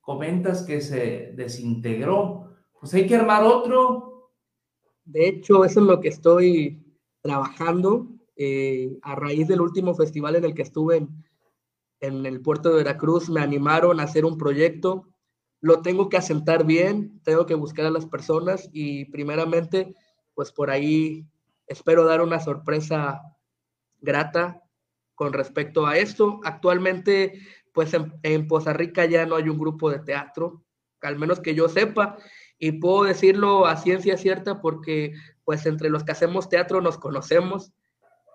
comentas 0.00 0.62
que 0.62 0.80
se 0.80 1.32
desintegró, 1.36 2.52
pues 2.80 2.94
hay 2.94 3.06
que 3.06 3.16
armar 3.16 3.44
otro. 3.44 4.30
De 5.04 5.28
hecho, 5.28 5.64
eso 5.64 5.80
es 5.80 5.86
lo 5.86 6.00
que 6.00 6.08
estoy 6.08 6.84
trabajando 7.20 8.08
a 9.02 9.14
raíz 9.14 9.46
del 9.46 9.60
último 9.60 9.94
festival 9.94 10.34
en 10.34 10.44
el 10.44 10.54
que 10.54 10.62
estuve 10.62 11.06
en 12.02 12.26
el 12.26 12.42
puerto 12.42 12.70
de 12.70 12.76
Veracruz 12.76 13.30
me 13.30 13.40
animaron 13.40 14.00
a 14.00 14.02
hacer 14.02 14.24
un 14.24 14.36
proyecto. 14.36 15.08
Lo 15.60 15.82
tengo 15.82 16.08
que 16.08 16.16
asentar 16.16 16.66
bien, 16.66 17.20
tengo 17.22 17.46
que 17.46 17.54
buscar 17.54 17.86
a 17.86 17.90
las 17.90 18.06
personas 18.06 18.68
y 18.72 19.04
primeramente, 19.06 19.94
pues 20.34 20.50
por 20.50 20.70
ahí 20.70 21.24
espero 21.72 22.04
dar 22.04 22.20
una 22.20 22.38
sorpresa 22.38 23.22
grata 24.00 24.62
con 25.14 25.32
respecto 25.32 25.86
a 25.86 25.96
esto. 25.96 26.40
Actualmente, 26.44 27.40
pues 27.72 27.94
en, 27.94 28.12
en 28.22 28.46
Poza 28.46 28.72
Rica 28.72 29.04
ya 29.06 29.26
no 29.26 29.36
hay 29.36 29.48
un 29.48 29.58
grupo 29.58 29.90
de 29.90 30.00
teatro, 30.00 30.64
al 31.00 31.18
menos 31.18 31.40
que 31.40 31.54
yo 31.54 31.68
sepa, 31.68 32.16
y 32.58 32.72
puedo 32.72 33.04
decirlo 33.04 33.66
a 33.66 33.76
ciencia 33.76 34.16
cierta 34.16 34.60
porque 34.60 35.14
pues 35.44 35.66
entre 35.66 35.90
los 35.90 36.04
que 36.04 36.12
hacemos 36.12 36.48
teatro 36.48 36.80
nos 36.80 36.96
conocemos 36.98 37.72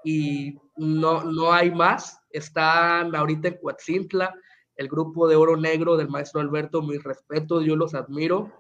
y 0.03 0.59
no, 0.75 1.23
no 1.23 1.53
hay 1.53 1.71
más. 1.71 2.19
Están 2.29 3.15
ahorita 3.15 3.49
en 3.49 3.57
Coatzintla, 3.61 4.33
el 4.75 4.87
grupo 4.87 5.27
de 5.27 5.35
Oro 5.35 5.55
Negro 5.57 5.95
del 5.95 6.09
maestro 6.09 6.41
Alberto, 6.41 6.81
mis 6.81 7.03
respetos, 7.03 7.63
yo 7.63 7.75
los 7.75 7.93
admiro, 7.93 8.51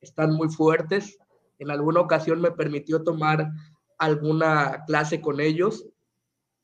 están 0.00 0.32
muy 0.32 0.48
fuertes. 0.48 1.18
En 1.58 1.70
alguna 1.70 2.00
ocasión 2.00 2.40
me 2.40 2.50
permitió 2.50 3.02
tomar 3.02 3.48
alguna 4.02 4.84
clase 4.84 5.20
con 5.20 5.40
ellos, 5.40 5.86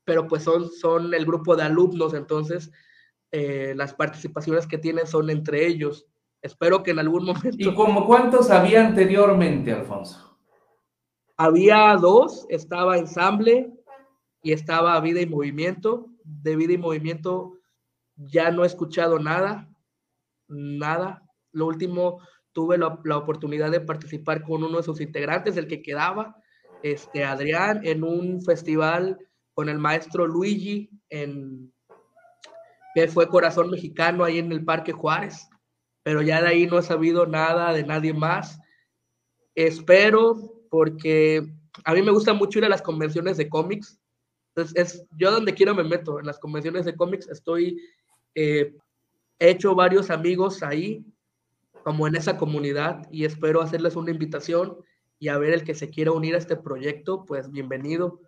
pero 0.04 0.26
pues 0.26 0.42
son, 0.42 0.70
son 0.70 1.14
el 1.14 1.24
grupo 1.24 1.54
de 1.54 1.62
alumnos, 1.62 2.14
entonces 2.14 2.72
eh, 3.30 3.74
las 3.76 3.94
participaciones 3.94 4.66
que 4.66 4.78
tienen 4.78 5.06
son 5.06 5.30
entre 5.30 5.64
ellos. 5.66 6.06
Espero 6.42 6.82
que 6.82 6.90
en 6.90 6.98
algún 6.98 7.24
momento... 7.26 7.56
¿Y 7.56 7.72
como 7.74 8.06
cuántos 8.06 8.50
había 8.50 8.84
anteriormente, 8.84 9.72
Alfonso? 9.72 10.36
Había 11.36 11.96
dos, 11.96 12.44
estaba 12.48 12.98
Ensamble, 12.98 13.72
y 14.42 14.52
estaba 14.52 14.98
Vida 15.00 15.20
y 15.20 15.26
Movimiento. 15.26 16.08
De 16.24 16.56
Vida 16.56 16.72
y 16.72 16.78
Movimiento 16.78 17.54
ya 18.16 18.50
no 18.50 18.64
he 18.64 18.66
escuchado 18.66 19.20
nada, 19.20 19.68
nada. 20.48 21.22
Lo 21.52 21.66
último, 21.66 22.20
tuve 22.52 22.78
la, 22.78 22.98
la, 23.04 23.16
oportunidad 23.16 23.70
de 23.70 23.80
participar 23.80 24.42
con 24.42 24.64
uno 24.64 24.78
de 24.78 24.82
sus 24.82 25.00
integrantes, 25.00 25.56
el 25.56 25.68
que 25.68 25.82
quedaba, 25.82 26.36
este 26.82 27.24
Adrián, 27.24 27.80
en 27.84 28.04
un 28.04 28.42
festival 28.42 29.18
con 29.54 29.68
el 29.68 29.78
maestro 29.78 30.26
Luigi, 30.26 30.90
en, 31.10 31.72
que 32.94 33.08
fue 33.08 33.28
Corazón 33.28 33.70
Mexicano 33.70 34.24
ahí 34.24 34.38
en 34.38 34.52
el 34.52 34.64
Parque 34.64 34.92
Juárez, 34.92 35.48
pero 36.02 36.22
ya 36.22 36.40
de 36.40 36.48
ahí 36.48 36.66
no 36.66 36.78
he 36.78 36.82
sabido 36.82 37.26
nada 37.26 37.72
de 37.72 37.82
nadie 37.84 38.12
más. 38.12 38.58
Espero, 39.54 40.36
porque 40.70 41.44
a 41.84 41.94
mí 41.94 42.02
me 42.02 42.12
gusta 42.12 42.32
mucho 42.32 42.58
ir 42.58 42.64
a 42.64 42.68
las 42.68 42.82
convenciones 42.82 43.36
de 43.36 43.48
cómics, 43.48 43.98
entonces, 44.58 44.94
es, 44.94 45.06
yo 45.16 45.30
donde 45.30 45.54
quiero 45.54 45.72
me 45.72 45.84
meto, 45.84 46.18
en 46.18 46.26
las 46.26 46.40
convenciones 46.40 46.84
de 46.84 46.96
cómics, 46.96 47.28
estoy, 47.28 47.80
eh, 48.34 48.74
he 49.38 49.50
hecho 49.50 49.76
varios 49.76 50.10
amigos 50.10 50.64
ahí, 50.64 51.04
como 51.84 52.08
en 52.08 52.16
esa 52.16 52.36
comunidad, 52.36 53.06
y 53.12 53.24
espero 53.24 53.62
hacerles 53.62 53.94
una 53.94 54.10
invitación 54.10 54.78
y 55.18 55.28
a 55.28 55.38
ver 55.38 55.54
el 55.54 55.64
que 55.64 55.74
se 55.74 55.90
quiera 55.90 56.12
unir 56.12 56.34
a 56.34 56.38
este 56.38 56.56
proyecto, 56.56 57.24
pues 57.24 57.50
bienvenido. 57.50 58.20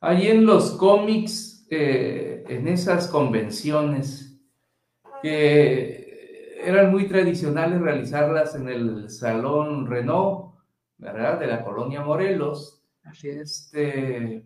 Ahí 0.00 0.28
en 0.28 0.46
los 0.46 0.72
cómics, 0.72 1.66
eh, 1.70 2.44
en 2.48 2.68
esas 2.68 3.08
convenciones, 3.08 4.40
que 5.22 6.56
eran 6.62 6.90
muy 6.90 7.08
tradicionales 7.08 7.80
realizarlas 7.80 8.54
en 8.54 8.68
el 8.68 9.10
Salón 9.10 9.86
Renault, 9.86 10.54
¿verdad? 10.96 11.38
De 11.38 11.46
la 11.46 11.64
colonia 11.64 12.02
Morelos. 12.02 12.82
Así 13.02 13.28
es. 13.28 13.72
Este, 13.72 14.44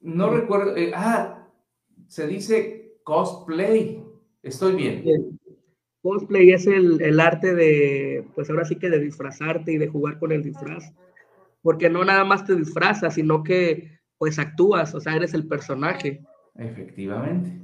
no 0.00 0.30
recuerdo. 0.30 0.76
Eh, 0.76 0.92
ah, 0.94 1.48
se 2.06 2.26
dice 2.26 2.98
cosplay. 3.02 4.04
Estoy 4.42 4.74
bien. 4.74 5.40
Cosplay 6.04 6.52
es 6.52 6.66
el, 6.66 7.00
el, 7.00 7.18
arte 7.18 7.54
de, 7.54 8.26
pues 8.34 8.50
ahora 8.50 8.66
sí 8.66 8.76
que 8.76 8.90
de 8.90 9.00
disfrazarte 9.00 9.72
y 9.72 9.78
de 9.78 9.88
jugar 9.88 10.18
con 10.18 10.32
el 10.32 10.42
disfraz. 10.42 10.92
Porque 11.62 11.88
no 11.88 12.04
nada 12.04 12.24
más 12.24 12.44
te 12.44 12.54
disfrazas, 12.54 13.14
sino 13.14 13.42
que 13.42 14.00
pues 14.18 14.38
actúas, 14.38 14.94
o 14.94 15.00
sea, 15.00 15.16
eres 15.16 15.32
el 15.32 15.48
personaje. 15.48 16.22
Efectivamente. 16.56 17.58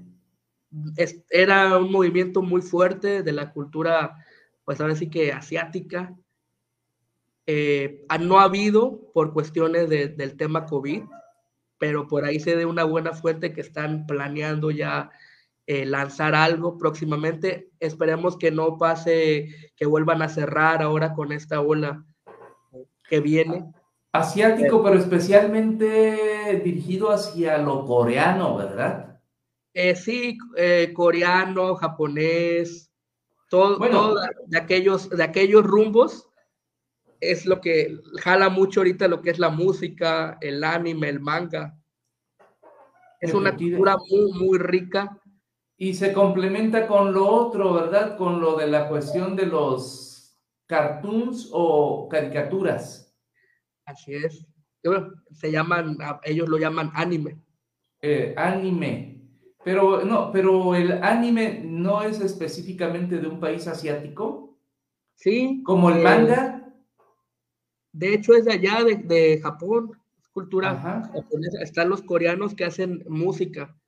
Es, 0.96 1.22
era 1.28 1.76
un 1.76 1.92
movimiento 1.92 2.40
muy 2.40 2.62
fuerte 2.62 3.22
de 3.22 3.32
la 3.32 3.52
cultura, 3.52 4.16
pues 4.64 4.80
ahora 4.80 4.96
sí 4.96 5.10
que 5.10 5.32
asiática. 5.32 6.16
Eh, 7.46 8.06
no 8.22 8.40
ha 8.40 8.44
habido 8.44 9.12
por 9.12 9.34
cuestiones 9.34 9.90
de, 9.90 10.08
del 10.08 10.38
tema 10.38 10.64
COVID, 10.64 11.02
pero 11.76 12.08
por 12.08 12.24
ahí 12.24 12.40
se 12.40 12.56
de 12.56 12.64
una 12.64 12.84
buena 12.84 13.12
fuente 13.12 13.52
que 13.52 13.60
están 13.60 14.06
planeando 14.06 14.70
ya 14.70 15.10
eh, 15.72 15.86
lanzar 15.86 16.34
algo 16.34 16.76
próximamente. 16.76 17.70
Esperemos 17.78 18.36
que 18.36 18.50
no 18.50 18.76
pase, 18.76 19.70
que 19.76 19.86
vuelvan 19.86 20.20
a 20.20 20.28
cerrar 20.28 20.82
ahora 20.82 21.14
con 21.14 21.30
esta 21.30 21.60
ola. 21.60 22.04
que 23.08 23.20
viene. 23.20 23.72
Asiático, 24.10 24.82
pero 24.82 24.98
especialmente 24.98 26.60
dirigido 26.64 27.12
hacia 27.12 27.58
lo 27.58 27.86
coreano, 27.86 28.56
¿verdad? 28.56 29.20
Eh, 29.72 29.94
sí, 29.94 30.36
eh, 30.56 30.92
coreano, 30.92 31.76
japonés, 31.76 32.90
todo, 33.48 33.78
bueno, 33.78 34.16
de, 34.46 34.58
aquellos, 34.58 35.08
de 35.08 35.22
aquellos 35.22 35.64
rumbos 35.64 36.28
es 37.20 37.46
lo 37.46 37.60
que 37.60 37.96
jala 38.20 38.48
mucho 38.48 38.80
ahorita 38.80 39.06
lo 39.06 39.22
que 39.22 39.30
es 39.30 39.38
la 39.38 39.50
música, 39.50 40.36
el 40.40 40.64
anime, 40.64 41.10
el 41.10 41.20
manga. 41.20 41.78
Es 43.20 43.34
una 43.34 43.56
cultura 43.56 43.96
muy, 44.10 44.32
muy 44.32 44.58
rica. 44.58 45.16
Y 45.82 45.94
se 45.94 46.12
complementa 46.12 46.86
con 46.86 47.14
lo 47.14 47.26
otro, 47.26 47.72
¿verdad? 47.72 48.18
Con 48.18 48.38
lo 48.38 48.54
de 48.54 48.66
la 48.66 48.86
cuestión 48.86 49.34
de 49.34 49.46
los 49.46 50.38
cartoons 50.66 51.48
o 51.52 52.06
caricaturas. 52.06 53.18
Así 53.86 54.14
es. 54.14 54.46
Se 55.30 55.50
llaman, 55.50 55.96
ellos 56.22 56.50
lo 56.50 56.58
llaman 56.58 56.90
anime. 56.92 57.40
Eh, 58.02 58.34
anime. 58.36 59.22
Pero 59.64 60.04
no, 60.04 60.30
pero 60.30 60.74
el 60.74 61.02
anime 61.02 61.62
no 61.64 62.02
es 62.02 62.20
específicamente 62.20 63.18
de 63.18 63.26
un 63.26 63.40
país 63.40 63.66
asiático. 63.66 64.58
Sí. 65.14 65.62
Como 65.64 65.88
el 65.88 66.00
eh, 66.00 66.02
manga. 66.02 66.74
De 67.90 68.12
hecho, 68.12 68.34
es 68.34 68.44
de 68.44 68.52
allá, 68.52 68.84
de, 68.84 68.96
de 68.96 69.40
Japón 69.40 69.98
cultura 70.30 70.76
japonesa. 71.12 71.62
Están 71.62 71.88
los 71.88 72.02
coreanos 72.02 72.54
que 72.54 72.66
hacen 72.66 73.02
música. 73.08 73.79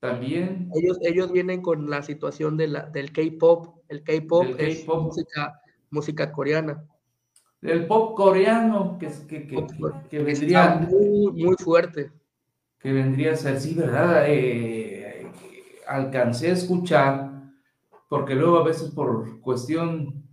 También. 0.00 0.70
Ellos, 0.74 0.98
ellos 1.02 1.30
vienen 1.30 1.60
con 1.60 1.90
la 1.90 2.02
situación 2.02 2.56
de 2.56 2.68
la, 2.68 2.86
del 2.86 3.12
K-pop. 3.12 3.82
El 3.88 4.02
K-pop 4.02 4.46
es 4.58 4.86
música, 4.86 5.60
música 5.90 6.32
coreana. 6.32 6.82
El 7.60 7.86
pop 7.86 8.16
coreano, 8.16 8.96
que, 8.98 9.10
que, 9.28 9.46
que, 9.46 9.66
que 10.08 10.18
vendría. 10.20 10.88
Muy, 10.90 11.32
muy 11.32 11.54
fuerte. 11.58 12.10
Que 12.78 12.92
vendría 12.92 13.32
a 13.32 13.36
ser, 13.36 13.60
sí, 13.60 13.74
¿verdad? 13.74 14.24
Eh, 14.26 15.30
alcancé 15.86 16.48
a 16.48 16.54
escuchar, 16.54 17.30
porque 18.08 18.34
luego 18.34 18.56
a 18.56 18.64
veces 18.64 18.90
por 18.90 19.40
cuestión 19.42 20.24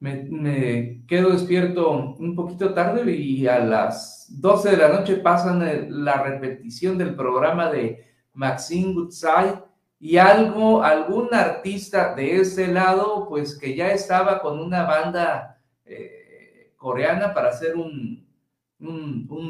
me, 0.00 1.04
quedo 1.08 1.30
despierto 1.30 1.90
un 1.90 2.36
poquito 2.36 2.74
tarde 2.74 3.10
y 3.10 3.46
a 3.46 3.58
las 3.60 4.26
12 4.28 4.70
de 4.70 4.76
la 4.76 4.88
noche 4.88 5.16
pasan 5.16 6.04
la 6.04 6.22
repetición 6.22 6.98
del 6.98 7.16
programa 7.16 7.70
de 7.70 8.07
Maxine 8.38 8.94
Goodside 8.94 9.64
y 9.98 10.16
algo, 10.16 10.80
algún 10.82 11.34
artista 11.34 12.14
de 12.14 12.36
ese 12.36 12.68
lado, 12.68 13.26
pues 13.28 13.58
que 13.58 13.74
ya 13.74 13.92
estaba 13.92 14.40
con 14.40 14.60
una 14.60 14.84
banda 14.84 15.60
eh, 15.84 16.72
coreana 16.76 17.34
para 17.34 17.48
hacer 17.48 17.74
un, 17.76 18.26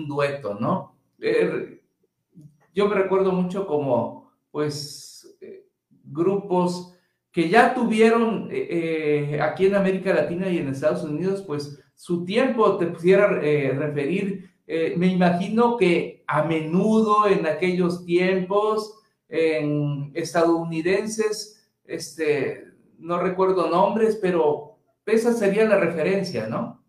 dueto, 0.08 0.54
¿no? 0.58 0.96
Eh, 1.20 1.82
yo 2.74 2.88
me 2.88 2.94
recuerdo 2.94 3.30
mucho 3.30 3.66
como, 3.66 4.32
pues, 4.50 5.36
eh, 5.42 5.66
grupos 6.04 6.94
que 7.30 7.50
ya 7.50 7.74
tuvieron 7.74 8.48
eh, 8.50 9.38
aquí 9.42 9.66
en 9.66 9.74
América 9.74 10.14
Latina 10.14 10.48
y 10.48 10.58
en 10.58 10.68
Estados 10.68 11.04
Unidos, 11.04 11.44
pues 11.46 11.78
su 11.94 12.24
tiempo, 12.24 12.78
te 12.78 12.86
pudiera 12.86 13.26
referir, 13.26 14.50
me 14.96 15.08
imagino 15.08 15.76
que 15.76 16.17
a 16.28 16.44
menudo 16.44 17.26
en 17.26 17.46
aquellos 17.46 18.04
tiempos, 18.04 19.02
en 19.28 20.12
estadounidenses, 20.14 21.68
este, 21.84 22.64
no 22.98 23.18
recuerdo 23.18 23.70
nombres, 23.70 24.16
pero 24.20 24.76
esa 25.06 25.32
sería 25.32 25.64
la 25.64 25.78
referencia, 25.78 26.46
¿no? 26.46 26.84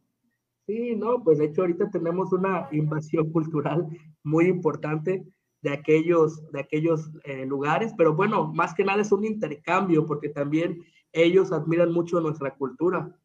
Sí, 0.68 0.96
no, 0.96 1.24
pues 1.24 1.40
de 1.40 1.46
hecho 1.46 1.62
ahorita 1.62 1.90
tenemos 1.90 2.34
una 2.34 2.68
invasión 2.72 3.32
cultural 3.32 3.88
muy 4.24 4.46
importante 4.46 5.26
de 5.62 5.72
aquellos, 5.72 6.52
de 6.52 6.60
aquellos 6.60 7.10
eh, 7.24 7.46
lugares, 7.46 7.94
pero 7.98 8.14
bueno, 8.14 8.52
más 8.54 8.74
que 8.74 8.84
nada 8.84 9.02
es 9.02 9.12
un 9.12 9.26
intercambio 9.26 10.06
porque 10.06 10.30
también 10.30 10.84
ellos 11.14 11.52
admiran 11.54 11.92
mucho 11.92 12.20
nuestra 12.20 12.56
cultura. 12.56 13.18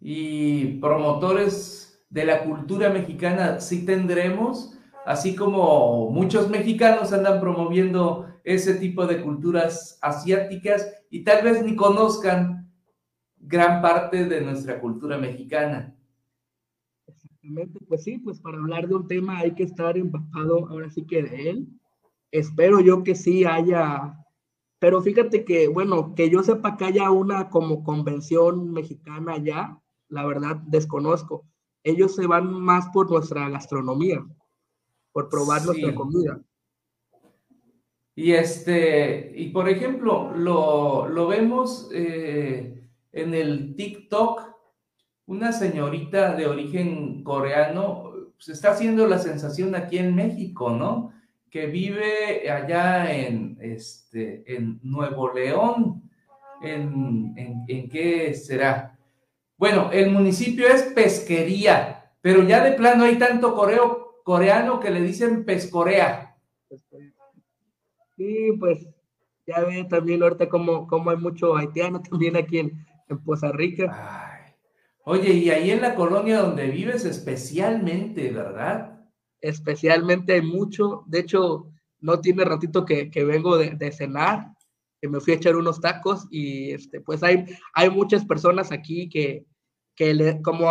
Y 0.00 0.78
promotores 0.78 1.89
de 2.10 2.24
la 2.24 2.44
cultura 2.44 2.90
mexicana 2.90 3.60
sí 3.60 3.86
tendremos, 3.86 4.78
así 5.06 5.34
como 5.34 6.10
muchos 6.10 6.50
mexicanos 6.50 7.12
andan 7.12 7.40
promoviendo 7.40 8.26
ese 8.44 8.74
tipo 8.74 9.06
de 9.06 9.22
culturas 9.22 9.98
asiáticas 10.02 10.92
y 11.08 11.24
tal 11.24 11.44
vez 11.44 11.62
ni 11.64 11.74
conozcan 11.74 12.70
gran 13.38 13.80
parte 13.80 14.26
de 14.26 14.42
nuestra 14.42 14.80
cultura 14.80 15.16
mexicana 15.16 15.96
pues 17.88 18.04
sí, 18.04 18.18
pues 18.18 18.40
para 18.40 18.58
hablar 18.58 18.88
de 18.88 18.94
un 18.94 19.08
tema 19.08 19.38
hay 19.38 19.54
que 19.54 19.64
estar 19.64 19.96
empapado 19.96 20.68
ahora 20.68 20.90
sí 20.90 21.04
que 21.06 21.22
de 21.22 21.50
él. 21.50 21.68
Espero 22.30 22.80
yo 22.80 23.02
que 23.02 23.14
sí 23.14 23.44
haya, 23.44 24.16
pero 24.78 25.02
fíjate 25.02 25.44
que, 25.44 25.68
bueno, 25.68 26.14
que 26.14 26.30
yo 26.30 26.42
sepa 26.42 26.76
que 26.76 26.84
haya 26.84 27.10
una 27.10 27.50
como 27.50 27.82
convención 27.82 28.72
mexicana 28.72 29.38
ya, 29.38 29.80
la 30.08 30.26
verdad 30.26 30.56
desconozco. 30.66 31.44
Ellos 31.82 32.14
se 32.14 32.26
van 32.26 32.52
más 32.52 32.88
por 32.92 33.10
nuestra 33.10 33.48
gastronomía, 33.48 34.24
por 35.12 35.28
probar 35.28 35.64
nuestra 35.64 35.94
comida. 35.94 36.40
Y 38.14 38.32
este, 38.32 39.32
y 39.34 39.48
por 39.50 39.68
ejemplo, 39.68 40.32
lo, 40.36 41.08
lo 41.08 41.26
vemos 41.26 41.88
eh, 41.92 42.88
en 43.12 43.34
el 43.34 43.74
TikTok 43.76 44.50
una 45.26 45.52
señorita 45.52 46.34
de 46.34 46.46
origen 46.46 47.22
coreano 47.22 48.10
se 48.40 48.52
pues, 48.52 48.56
está 48.56 48.72
haciendo 48.72 49.06
la 49.06 49.18
sensación 49.18 49.74
aquí 49.74 49.98
en 49.98 50.14
México, 50.14 50.70
¿no? 50.70 51.12
Que 51.50 51.66
vive 51.66 52.50
allá 52.50 53.12
en, 53.14 53.56
este, 53.60 54.42
en 54.52 54.80
Nuevo 54.82 55.32
León. 55.32 56.10
¿En, 56.62 57.34
en, 57.36 57.88
qué 57.88 58.34
será? 58.34 58.89
Bueno, 59.60 59.90
el 59.92 60.10
municipio 60.10 60.66
es 60.68 60.84
pesquería, 60.84 62.14
pero 62.22 62.42
ya 62.44 62.64
de 62.64 62.72
plano 62.72 63.04
hay 63.04 63.18
tanto 63.18 63.54
coreo, 63.54 64.22
coreano 64.24 64.80
que 64.80 64.88
le 64.90 65.02
dicen 65.02 65.44
pescorea. 65.44 66.34
Sí, 68.16 68.52
pues 68.58 68.86
ya 69.46 69.60
ve 69.60 69.84
también 69.84 70.22
ahorita 70.22 70.48
como, 70.48 70.86
como 70.86 71.10
hay 71.10 71.18
mucho 71.18 71.58
haitiano 71.58 72.00
también 72.00 72.38
aquí 72.38 72.60
en, 72.60 72.86
en 73.10 73.22
Poza 73.22 73.52
Rica. 73.52 74.48
Oye, 75.04 75.34
y 75.34 75.50
ahí 75.50 75.70
en 75.72 75.82
la 75.82 75.94
colonia 75.94 76.40
donde 76.40 76.68
vives 76.68 77.04
especialmente, 77.04 78.32
¿verdad? 78.32 78.98
Especialmente 79.42 80.32
hay 80.32 80.42
mucho. 80.42 81.04
De 81.06 81.18
hecho, 81.18 81.70
no 81.98 82.22
tiene 82.22 82.46
ratito 82.46 82.86
que, 82.86 83.10
vengo 83.26 83.58
de, 83.58 83.92
cenar, 83.92 84.54
que 85.02 85.08
me 85.10 85.20
fui 85.20 85.34
a 85.34 85.36
echar 85.36 85.56
unos 85.56 85.82
tacos 85.82 86.26
y 86.30 86.70
este, 86.70 87.02
pues 87.02 87.22
hay, 87.22 87.44
hay 87.74 87.90
muchas 87.90 88.24
personas 88.24 88.72
aquí 88.72 89.10
que, 89.10 89.44
que 90.00 90.40
como 90.42 90.66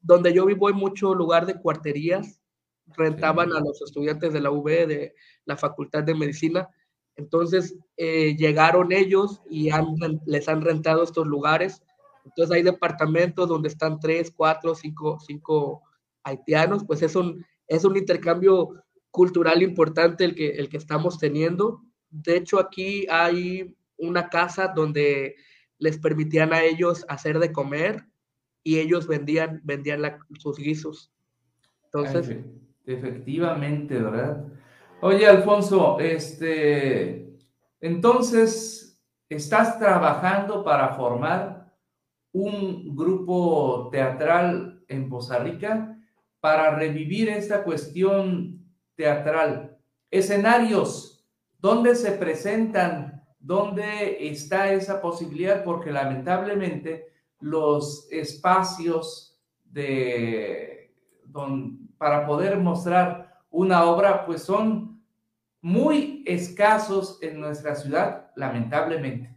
donde 0.00 0.34
yo 0.34 0.44
vivo 0.44 0.68
hay 0.68 0.74
mucho 0.74 1.14
lugar 1.14 1.46
de 1.46 1.60
cuarterías, 1.60 2.40
rentaban 2.88 3.52
a 3.52 3.60
los 3.60 3.80
estudiantes 3.80 4.32
de 4.32 4.40
la 4.40 4.50
UB, 4.50 4.86
de 4.86 5.14
la 5.46 5.56
Facultad 5.56 6.04
de 6.04 6.14
Medicina. 6.14 6.68
Entonces 7.16 7.76
eh, 7.96 8.36
llegaron 8.36 8.92
ellos 8.92 9.40
y 9.48 9.70
les 10.26 10.48
han 10.48 10.60
rentado 10.60 11.02
estos 11.02 11.26
lugares 11.26 11.82
entonces 12.24 12.56
hay 12.56 12.62
departamentos 12.62 13.48
donde 13.48 13.68
están 13.68 14.00
tres, 14.00 14.32
cuatro, 14.34 14.74
cinco, 14.74 15.18
cinco 15.20 15.82
haitianos, 16.22 16.84
pues 16.84 17.02
es 17.02 17.14
un, 17.16 17.44
es 17.68 17.84
un 17.84 17.96
intercambio 17.96 18.82
cultural 19.10 19.62
importante 19.62 20.24
el 20.24 20.34
que, 20.34 20.50
el 20.52 20.68
que 20.68 20.78
estamos 20.78 21.18
teniendo. 21.18 21.82
De 22.10 22.36
hecho, 22.36 22.58
aquí 22.58 23.06
hay 23.10 23.76
una 23.98 24.28
casa 24.30 24.68
donde 24.68 25.36
les 25.78 25.98
permitían 25.98 26.52
a 26.52 26.62
ellos 26.62 27.04
hacer 27.08 27.38
de 27.38 27.52
comer 27.52 28.06
y 28.64 28.80
ellos 28.80 29.06
vendían, 29.06 29.60
vendían 29.62 30.02
sus 30.38 30.56
guisos. 30.58 31.12
Entonces. 31.84 32.38
Efectivamente, 32.86 33.98
¿verdad? 33.98 34.44
Oye, 35.00 35.26
Alfonso, 35.26 36.00
este, 36.00 37.36
entonces, 37.80 39.00
¿estás 39.28 39.78
trabajando 39.78 40.64
para 40.64 40.90
formar 40.94 41.72
un 42.32 42.96
grupo 42.96 43.88
teatral 43.92 44.82
en 44.88 45.08
Poza 45.08 45.38
Rica 45.38 45.96
para 46.40 46.74
revivir 46.74 47.28
esta 47.28 47.62
cuestión 47.62 48.60
teatral. 48.96 49.78
Escenarios, 50.10 51.24
¿dónde 51.58 51.94
se 51.94 52.12
presentan? 52.12 53.24
¿Dónde 53.38 54.28
está 54.28 54.72
esa 54.72 55.00
posibilidad? 55.00 55.64
Porque 55.64 55.90
lamentablemente 55.90 57.06
los 57.44 58.08
espacios 58.10 59.38
de, 59.64 60.94
para 61.98 62.26
poder 62.26 62.58
mostrar 62.58 63.40
una 63.50 63.84
obra 63.84 64.24
pues 64.26 64.42
son 64.42 65.02
muy 65.60 66.22
escasos 66.26 67.18
en 67.22 67.40
nuestra 67.40 67.74
ciudad, 67.74 68.30
lamentablemente 68.36 69.34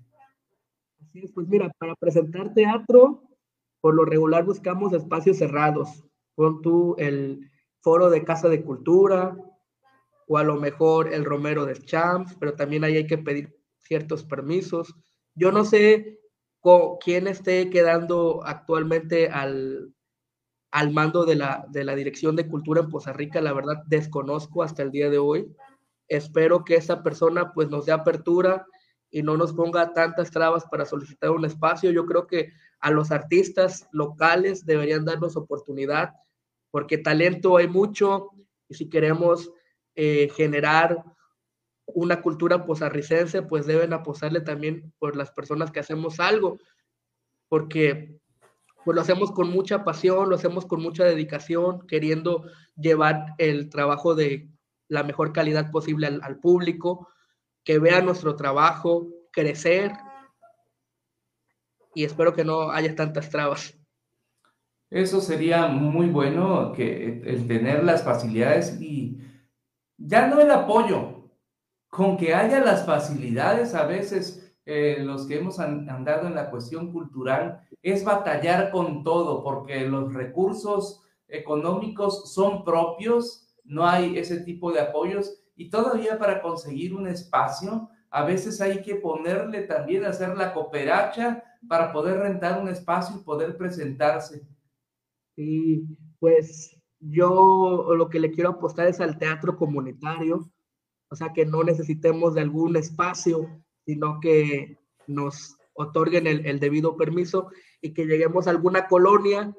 pues 1.34 1.48
mira, 1.48 1.72
para 1.80 1.96
presentar 1.96 2.54
teatro, 2.54 3.24
por 3.82 3.96
lo 3.96 4.06
regular 4.06 4.46
buscamos 4.46 4.94
espacios 4.94 5.38
cerrados. 5.38 6.04
Pon 6.36 6.62
tú 6.62 6.96
el 6.98 7.50
foro 7.82 8.10
de 8.10 8.24
Casa 8.24 8.50
de 8.50 8.64
Cultura 8.64 9.36
o 10.28 10.38
a 10.38 10.44
lo 10.44 10.58
mejor 10.58 11.14
el 11.14 11.26
Romero 11.26 11.66
de 11.66 11.76
Champs, 11.76 12.36
pero 12.40 12.54
también 12.54 12.84
ahí 12.84 12.98
hay 12.98 13.08
que 13.08 13.18
pedir 13.18 13.58
ciertos 13.80 14.24
permisos. 14.24 14.94
Yo 15.36 15.52
no 15.52 15.64
sé 15.64 16.17
quién 17.04 17.28
esté 17.28 17.70
quedando 17.70 18.42
actualmente 18.46 19.30
al, 19.30 19.94
al 20.72 20.92
mando 20.92 21.26
de 21.26 21.36
la, 21.36 21.66
de 21.70 21.84
la 21.84 21.96
Dirección 21.96 22.36
de 22.36 22.48
Cultura 22.48 22.82
en 22.82 22.90
Poza 22.90 23.14
Rica, 23.14 23.42
la 23.42 23.54
verdad 23.54 23.84
desconozco 23.88 24.64
hasta 24.64 24.84
el 24.84 24.92
día 24.92 25.10
de 25.10 25.18
hoy. 25.18 25.56
Espero 26.08 26.64
que 26.64 26.76
esa 26.76 27.04
persona 27.04 27.54
pues 27.54 27.70
nos 27.70 27.86
dé 27.86 27.92
apertura 27.92 28.66
y 29.10 29.24
no 29.24 29.38
nos 29.38 29.54
ponga 29.54 29.94
tantas 29.94 30.32
trabas 30.32 30.66
para 30.66 30.86
solicitar 30.86 31.32
un 31.32 31.46
espacio. 31.46 31.92
Yo 31.92 32.06
creo 32.06 32.28
que 32.28 32.52
a 32.80 32.92
los 32.92 33.12
artistas 33.12 33.88
locales 33.92 34.66
deberían 34.66 35.06
darnos 35.06 35.38
oportunidad, 35.38 36.12
porque 36.72 36.98
talento 36.98 37.58
hay 37.58 37.68
mucho 37.68 38.30
y 38.68 38.76
si 38.76 38.90
queremos 38.90 39.52
eh, 39.96 40.30
generar 40.36 41.04
una 41.88 42.22
cultura 42.22 42.66
posarricense, 42.66 43.42
pues 43.42 43.66
deben 43.66 43.94
apostarle 43.94 44.42
también 44.42 44.94
por 45.00 45.16
las 45.16 45.32
personas 45.32 45.72
que 45.72 45.80
hacemos 45.80 46.20
algo, 46.20 46.60
porque 47.50 48.20
pues 48.86 48.96
lo 48.96 49.02
hacemos 49.02 49.32
con 49.32 49.50
mucha 49.50 49.84
pasión, 49.84 50.30
lo 50.30 50.36
hacemos 50.36 50.66
con 50.66 50.82
mucha 50.82 51.04
dedicación, 51.04 51.86
queriendo 51.88 52.46
llevar 52.76 53.34
el 53.38 53.70
trabajo 53.70 54.16
de 54.16 54.50
la 54.88 55.04
mejor 55.04 55.34
calidad 55.34 55.72
posible 55.72 56.08
al, 56.08 56.22
al 56.24 56.40
público, 56.40 57.10
que 57.64 57.80
vea 57.80 58.02
nuestro 58.02 58.36
trabajo 58.36 59.08
crecer 59.32 59.92
y 61.94 62.04
espero 62.04 62.34
que 62.34 62.46
no 62.46 62.72
haya 62.72 62.96
tantas 62.96 63.30
trabas. 63.30 63.78
Eso 64.90 65.20
sería 65.20 65.68
muy 65.68 66.08
bueno, 66.08 66.72
que 66.72 67.22
el 67.26 67.48
tener 67.48 67.84
las 67.84 68.04
facilidades 68.04 68.80
y 68.80 69.18
ya 69.98 70.28
no 70.28 70.40
el 70.40 70.50
apoyo, 70.52 71.17
con 71.98 72.16
que 72.16 72.36
haya 72.36 72.64
las 72.64 72.86
facilidades 72.86 73.74
a 73.74 73.88
veces 73.88 74.54
eh, 74.66 74.98
los 75.00 75.26
que 75.26 75.40
hemos 75.40 75.60
andado 75.60 76.28
en 76.28 76.36
la 76.36 76.52
cuestión 76.52 76.92
cultural 76.92 77.68
es 77.82 78.04
batallar 78.04 78.70
con 78.70 79.04
todo, 79.04 79.44
porque 79.44 79.80
los 79.88 80.14
recursos 80.14 81.02
económicos 81.28 82.32
son 82.32 82.64
propios, 82.64 83.52
no 83.64 83.88
hay 83.88 84.16
ese 84.16 84.42
tipo 84.42 84.72
de 84.72 84.82
apoyos 84.82 85.42
y 85.56 85.72
todavía 85.72 86.20
para 86.20 86.40
conseguir 86.40 86.94
un 86.94 87.08
espacio, 87.08 87.90
a 88.12 88.24
veces 88.24 88.62
hay 88.62 88.84
que 88.84 88.98
ponerle 88.98 89.64
también, 89.64 90.06
hacer 90.06 90.38
la 90.38 90.54
cooperacha 90.54 91.44
para 91.68 91.92
poder 91.92 92.20
rentar 92.20 92.62
un 92.62 92.70
espacio 92.70 93.16
y 93.20 93.24
poder 93.24 93.58
presentarse. 93.58 94.48
Sí, 95.36 95.84
pues 96.20 96.80
yo 97.00 97.88
lo 97.98 98.08
que 98.08 98.20
le 98.20 98.30
quiero 98.30 98.52
apostar 98.52 98.86
es 98.86 99.00
al 99.00 99.18
teatro 99.18 99.58
comunitario, 99.58 100.48
o 101.10 101.16
sea, 101.16 101.34
que 101.34 101.46
no 101.46 101.64
necesitemos 101.64 102.34
de 102.34 102.42
algún 102.42 102.76
espacio, 102.76 103.48
sino 103.86 104.20
que 104.20 104.78
nos 105.08 105.56
otorguen 105.74 106.28
el, 106.28 106.60
debido 106.60 106.98
permiso 106.98 107.50
y 107.82 107.94
que 107.94 108.06
lleguemos 108.06 108.48
a 108.48 108.50
alguna 108.50 108.88
colonia 108.88 109.56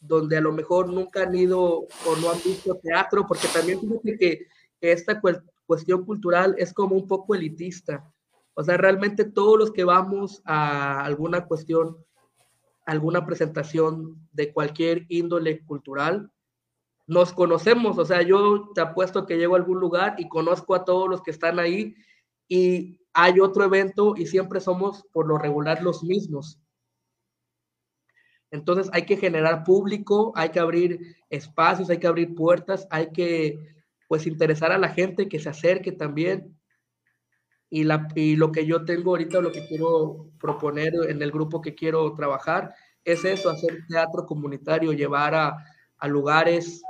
donde 0.00 0.38
a 0.38 0.40
lo 0.40 0.52
mejor 0.52 0.88
nunca 0.88 1.24
han 1.24 1.34
ido 1.34 1.80
o 2.06 2.16
no 2.22 2.30
han 2.30 2.38
visto 2.42 2.78
teatro, 2.82 3.26
porque 3.26 3.48
también 3.52 3.80
fíjate 3.80 4.16
que, 4.16 4.46
que 4.80 4.92
esta 4.92 5.20
cuestión 5.66 6.06
cultural 6.06 6.54
es 6.56 6.72
como 6.72 6.96
un 6.96 7.06
poco 7.06 7.34
elitista. 7.34 8.10
O 8.54 8.64
sea, 8.64 8.76
realmente 8.76 9.24
todos 9.24 9.58
los 9.58 9.72
que 9.72 9.84
vamos 9.84 10.40
a 10.44 11.04
alguna 11.04 11.44
cuestión, 11.44 11.96
alguna 12.86 13.26
presentación 13.26 14.28
de 14.32 14.52
cualquier 14.52 15.04
índole 15.08 15.64
cultural, 15.64 16.30
nos 17.10 17.32
conocemos. 17.32 17.98
O 17.98 18.04
sea, 18.04 18.22
yo 18.22 18.70
te 18.72 18.80
apuesto 18.80 19.26
que 19.26 19.36
llego 19.36 19.54
a 19.54 19.58
algún 19.58 19.80
lugar 19.80 20.14
y 20.16 20.28
conozco 20.28 20.76
a 20.76 20.84
todos 20.84 21.08
los 21.08 21.22
que 21.22 21.32
están 21.32 21.58
ahí 21.58 21.96
y 22.48 23.00
hay 23.12 23.40
otro 23.40 23.64
evento 23.64 24.14
y 24.16 24.26
siempre 24.26 24.60
somos 24.60 25.04
por 25.12 25.26
lo 25.26 25.36
regular 25.36 25.82
los 25.82 26.04
mismos. 26.04 26.60
Entonces 28.52 28.88
hay 28.92 29.06
que 29.06 29.16
generar 29.16 29.64
público, 29.64 30.32
hay 30.36 30.50
que 30.50 30.60
abrir 30.60 31.16
espacios, 31.28 31.90
hay 31.90 31.98
que 31.98 32.06
abrir 32.06 32.36
puertas, 32.36 32.86
hay 32.90 33.10
que 33.10 33.58
pues 34.08 34.28
interesar 34.28 34.70
a 34.70 34.78
la 34.78 34.90
gente 34.90 35.28
que 35.28 35.40
se 35.40 35.48
acerque 35.48 35.90
también 35.90 36.56
y, 37.68 37.82
la, 37.84 38.06
y 38.14 38.36
lo 38.36 38.52
que 38.52 38.66
yo 38.66 38.84
tengo 38.84 39.10
ahorita, 39.10 39.40
lo 39.40 39.50
que 39.50 39.66
quiero 39.66 40.30
proponer 40.38 40.92
en 41.08 41.20
el 41.20 41.32
grupo 41.32 41.60
que 41.60 41.74
quiero 41.74 42.14
trabajar, 42.14 42.72
es 43.04 43.24
eso, 43.24 43.50
hacer 43.50 43.84
teatro 43.88 44.26
comunitario, 44.26 44.92
llevar 44.92 45.34
a, 45.34 45.56
a 46.00 46.08
lugares, 46.08 46.82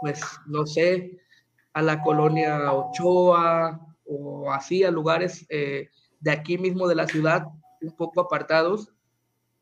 pues, 0.00 0.22
no 0.46 0.66
sé, 0.66 1.18
a 1.72 1.82
la 1.82 2.02
colonia 2.02 2.72
Ochoa 2.72 3.80
o 4.04 4.50
así, 4.52 4.84
a 4.84 4.90
lugares 4.90 5.46
eh, 5.48 5.90
de 6.20 6.30
aquí 6.30 6.58
mismo 6.58 6.88
de 6.88 6.94
la 6.94 7.06
ciudad, 7.06 7.46
un 7.80 7.96
poco 7.96 8.20
apartados, 8.20 8.92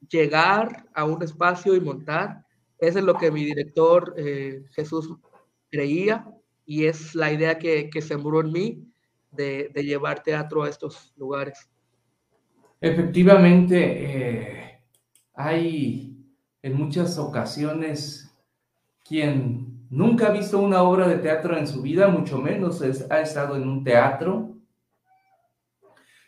llegar 0.09 0.87
a 0.95 1.05
un 1.05 1.23
espacio 1.23 1.75
y 1.75 1.81
montar. 1.81 2.45
Eso 2.79 2.99
es 2.99 3.05
lo 3.05 3.15
que 3.15 3.31
mi 3.31 3.45
director 3.45 4.15
eh, 4.17 4.65
Jesús 4.73 5.15
creía 5.71 6.27
y 6.67 6.87
es 6.87 7.15
la 7.15 7.33
idea 7.33 7.59
que, 7.59 7.91
que 7.91 8.03
sembró 8.03 8.41
en 8.41 8.53
mí 8.53 8.95
de, 9.35 9.71
llevar 9.75 10.23
teatro 10.23 10.63
a 10.63 10.69
estos 10.69 11.13
lugares. 11.17 11.69
Efectivamente, 12.81 13.79
eh, 13.79 14.81
hay 15.35 16.17
en 16.63 16.75
muchas 16.75 17.19
ocasiones 17.19 18.31
quien 19.05 19.74
nunca 19.95 20.27
ha 20.27 20.31
visto 20.31 20.59
una 20.59 20.83
obra 20.83 21.09
de 21.09 21.19
teatro 21.19 21.57
en 21.57 21.67
su 21.67 21.83
vida, 21.83 22.09
mucho 22.09 22.39
menos 22.39 22.83
ha 22.83 23.21
estado 23.21 23.57
en 23.57 23.69
un 23.69 23.85
teatro. 23.85 24.57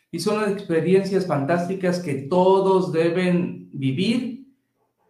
Y 0.09 0.19
son 0.19 0.49
experiencias 0.51 1.27
fantásticas 1.27 1.99
que 1.99 2.13
todos 2.13 2.91
deben 2.91 3.69
vivir, 3.73 4.47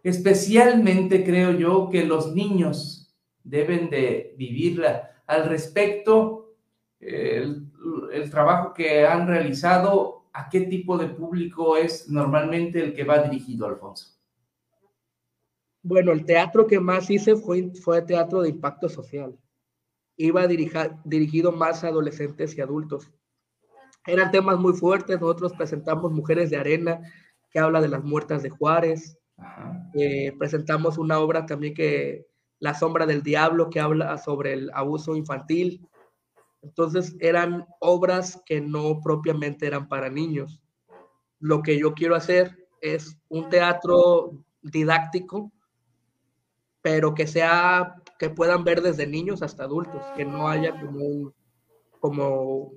especialmente 0.02 1.24
creo 1.24 1.52
yo 1.52 1.88
que 1.88 2.04
los 2.04 2.34
niños 2.34 3.14
deben 3.44 3.88
de 3.90 4.34
vivirla. 4.36 5.22
Al 5.26 5.48
respecto, 5.48 6.54
el 7.00 7.68
el 8.12 8.30
trabajo 8.30 8.74
que 8.74 9.06
han 9.06 9.26
realizado, 9.26 10.24
¿a 10.32 10.48
qué 10.48 10.62
tipo 10.62 10.98
de 10.98 11.08
público 11.08 11.76
es 11.76 12.08
normalmente 12.08 12.82
el 12.82 12.94
que 12.94 13.04
va 13.04 13.22
dirigido, 13.22 13.66
Alfonso? 13.66 14.17
Bueno, 15.82 16.12
el 16.12 16.24
teatro 16.24 16.66
que 16.66 16.80
más 16.80 17.08
hice 17.10 17.36
fue, 17.36 17.70
fue 17.82 18.02
teatro 18.02 18.42
de 18.42 18.50
impacto 18.50 18.88
social. 18.88 19.38
Iba 20.16 20.46
dirigido 20.46 21.52
más 21.52 21.84
a 21.84 21.88
adolescentes 21.88 22.56
y 22.56 22.60
adultos. 22.60 23.10
Eran 24.06 24.30
temas 24.30 24.58
muy 24.58 24.72
fuertes. 24.72 25.20
Nosotros 25.20 25.52
presentamos 25.52 26.10
Mujeres 26.10 26.50
de 26.50 26.56
Arena, 26.56 27.00
que 27.50 27.58
habla 27.58 27.80
de 27.80 27.88
las 27.88 28.02
muertas 28.02 28.42
de 28.42 28.50
Juárez. 28.50 29.16
Eh, 29.94 30.34
presentamos 30.38 30.98
una 30.98 31.18
obra 31.20 31.46
también 31.46 31.74
que 31.74 32.26
La 32.60 32.74
sombra 32.74 33.06
del 33.06 33.22
diablo, 33.22 33.70
que 33.70 33.78
habla 33.78 34.18
sobre 34.18 34.54
el 34.54 34.70
abuso 34.74 35.14
infantil. 35.14 35.86
Entonces 36.62 37.16
eran 37.20 37.66
obras 37.78 38.42
que 38.44 38.60
no 38.60 39.00
propiamente 39.00 39.66
eran 39.66 39.86
para 39.86 40.10
niños. 40.10 40.60
Lo 41.38 41.62
que 41.62 41.78
yo 41.78 41.94
quiero 41.94 42.16
hacer 42.16 42.68
es 42.80 43.16
un 43.28 43.48
teatro 43.48 44.44
didáctico, 44.62 45.52
pero 46.82 47.14
que 47.14 47.26
sea, 47.26 47.96
que 48.18 48.30
puedan 48.30 48.64
ver 48.64 48.82
desde 48.82 49.06
niños 49.06 49.42
hasta 49.42 49.64
adultos, 49.64 50.02
que 50.16 50.24
no 50.24 50.48
haya 50.48 50.78
como, 50.80 51.32
como 52.00 52.72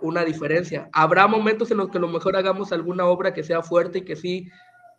una 0.00 0.24
diferencia. 0.24 0.88
Habrá 0.92 1.26
momentos 1.26 1.70
en 1.70 1.78
los 1.78 1.90
que 1.90 1.98
a 1.98 2.00
lo 2.00 2.08
mejor 2.08 2.36
hagamos 2.36 2.72
alguna 2.72 3.06
obra 3.06 3.34
que 3.34 3.44
sea 3.44 3.62
fuerte 3.62 3.98
y 3.98 4.04
que 4.04 4.16
sí 4.16 4.48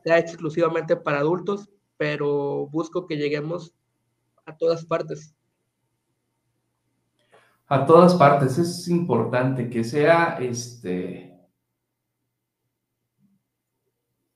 sea 0.04 0.20
exclusivamente 0.20 0.96
para 0.96 1.20
adultos, 1.20 1.70
pero 1.98 2.68
busco 2.68 3.08
que 3.08 3.18
lleguemos 3.18 3.74
a 4.46 4.56
todas 4.58 4.86
partes 4.86 5.36
a 7.74 7.86
todas 7.86 8.13
partes. 8.16 8.58
Es 8.58 8.88
importante 8.88 9.70
que 9.70 9.84
sea 9.84 10.38
este. 10.39 11.33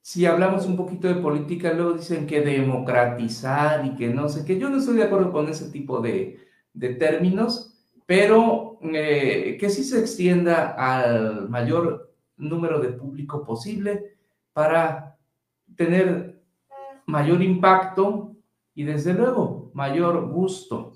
Si 0.07 0.25
hablamos 0.25 0.65
un 0.65 0.77
poquito 0.77 1.09
de 1.09 1.15
política, 1.15 1.73
luego 1.73 1.91
dicen 1.91 2.25
que 2.27 2.39
democratizar 2.39 3.85
y 3.85 3.93
que 3.95 4.07
no 4.07 4.29
sé 4.29 4.45
qué. 4.45 4.57
Yo 4.57 4.69
no 4.69 4.77
estoy 4.77 4.95
de 4.95 5.03
acuerdo 5.03 5.33
con 5.33 5.49
ese 5.49 5.69
tipo 5.69 5.99
de, 5.99 6.39
términos, 6.97 7.77
pero 8.05 8.79
eh, 8.83 9.57
que 9.59 9.69
sí 9.69 9.83
se 9.83 9.99
extienda 9.99 10.69
al 10.77 11.49
mayor 11.49 12.13
número 12.37 12.79
de 12.79 12.93
público 12.93 13.43
posible 13.43 14.15
para 14.53 15.17
tener 15.75 16.41
mayor 17.05 17.41
impacto 17.41 18.33
y 18.75 18.85
desde 18.85 19.13
luego 19.13 19.71
mayor 19.73 20.29
gusto. 20.31 20.93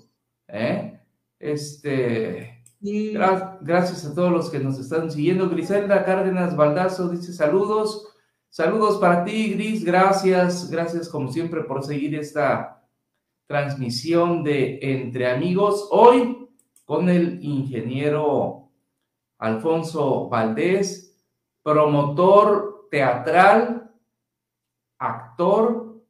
¿eh? 0.48 1.02
Este, 1.38 2.64
gracias 2.80 4.06
a 4.06 4.14
todos 4.14 4.32
los 4.32 4.48
que 4.48 4.58
nos 4.58 4.78
están 4.78 5.10
siguiendo. 5.10 5.50
Griselda 5.50 6.02
Cárdenas 6.02 6.56
Baldazo 6.56 7.10
dice 7.10 7.34
saludos. 7.34 8.08
Saludos 8.54 8.98
para 8.98 9.24
ti, 9.24 9.54
Gris. 9.54 9.82
Gracias, 9.82 10.70
gracias 10.70 11.08
como 11.08 11.32
siempre 11.32 11.62
por 11.62 11.82
seguir 11.82 12.14
esta 12.14 12.84
transmisión 13.46 14.44
de 14.44 14.78
Entre 14.82 15.26
Amigos. 15.30 15.88
Hoy 15.90 16.50
con 16.84 17.08
el 17.08 17.42
ingeniero 17.42 18.68
Alfonso 19.38 20.28
Valdés, 20.28 21.18
promotor 21.62 22.88
teatral, 22.90 23.90
actor. 24.98 26.02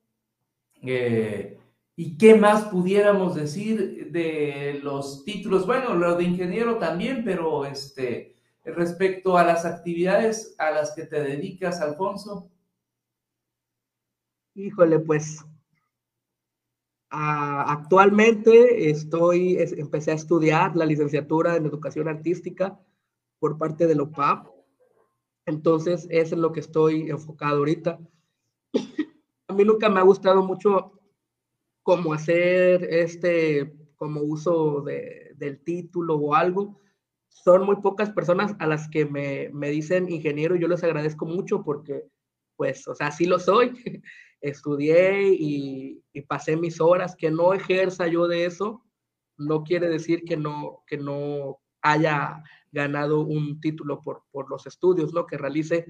Eh, 0.82 1.60
¿Y 1.94 2.18
qué 2.18 2.34
más 2.34 2.64
pudiéramos 2.64 3.36
decir 3.36 4.10
de 4.10 4.80
los 4.82 5.24
títulos? 5.24 5.64
Bueno, 5.64 5.94
lo 5.94 6.16
de 6.16 6.24
ingeniero 6.24 6.76
también, 6.78 7.22
pero 7.24 7.64
este, 7.66 8.34
respecto 8.64 9.36
a 9.36 9.44
las 9.44 9.64
actividades 9.64 10.54
a 10.58 10.70
las 10.70 10.94
que 10.94 11.04
te 11.04 11.22
dedicas, 11.22 11.80
Alfonso? 11.80 12.50
Híjole, 14.54 14.98
pues 15.00 15.44
actualmente 17.10 18.90
estoy, 18.90 19.58
empecé 19.58 20.12
a 20.12 20.14
estudiar 20.14 20.76
la 20.76 20.86
licenciatura 20.86 21.56
en 21.56 21.66
educación 21.66 22.08
artística 22.08 22.78
por 23.38 23.58
parte 23.58 23.86
de 23.86 23.94
la 23.94 24.04
OPAP. 24.04 24.46
Entonces, 25.44 26.06
es 26.10 26.32
en 26.32 26.40
lo 26.40 26.52
que 26.52 26.60
estoy 26.60 27.10
enfocado 27.10 27.58
ahorita. 27.58 27.98
a 29.48 29.52
mí 29.52 29.64
nunca 29.64 29.88
me 29.88 30.00
ha 30.00 30.04
gustado 30.04 30.42
mucho 30.42 30.92
cómo 31.82 32.14
hacer 32.14 32.84
este, 32.84 33.74
como 33.96 34.22
uso 34.22 34.82
de, 34.82 35.32
del 35.36 35.62
título 35.62 36.16
o 36.16 36.34
algo 36.34 36.78
son 37.34 37.64
muy 37.64 37.76
pocas 37.76 38.10
personas 38.10 38.54
a 38.58 38.66
las 38.66 38.88
que 38.88 39.04
me, 39.04 39.50
me 39.52 39.70
dicen 39.70 40.10
ingeniero 40.10 40.56
y 40.56 40.60
yo 40.60 40.68
les 40.68 40.84
agradezco 40.84 41.26
mucho 41.26 41.62
porque, 41.62 42.04
pues, 42.56 42.86
o 42.88 42.94
sea, 42.94 43.10
sí 43.10 43.26
lo 43.26 43.38
soy. 43.38 43.72
Estudié 44.40 45.32
y, 45.32 46.02
y, 46.12 46.22
pasé 46.22 46.56
mis 46.56 46.80
horas. 46.80 47.14
Que 47.16 47.30
no 47.30 47.54
ejerza 47.54 48.08
yo 48.08 48.26
de 48.26 48.44
eso 48.44 48.84
no 49.38 49.62
quiere 49.64 49.88
decir 49.88 50.24
que 50.24 50.36
no, 50.36 50.82
que 50.86 50.98
no 50.98 51.58
haya 51.82 52.42
ganado 52.70 53.20
un 53.20 53.60
título 53.60 54.00
por, 54.00 54.24
por 54.30 54.48
los 54.48 54.66
estudios, 54.66 55.12
¿no? 55.12 55.26
Que 55.26 55.36
realice, 55.36 55.86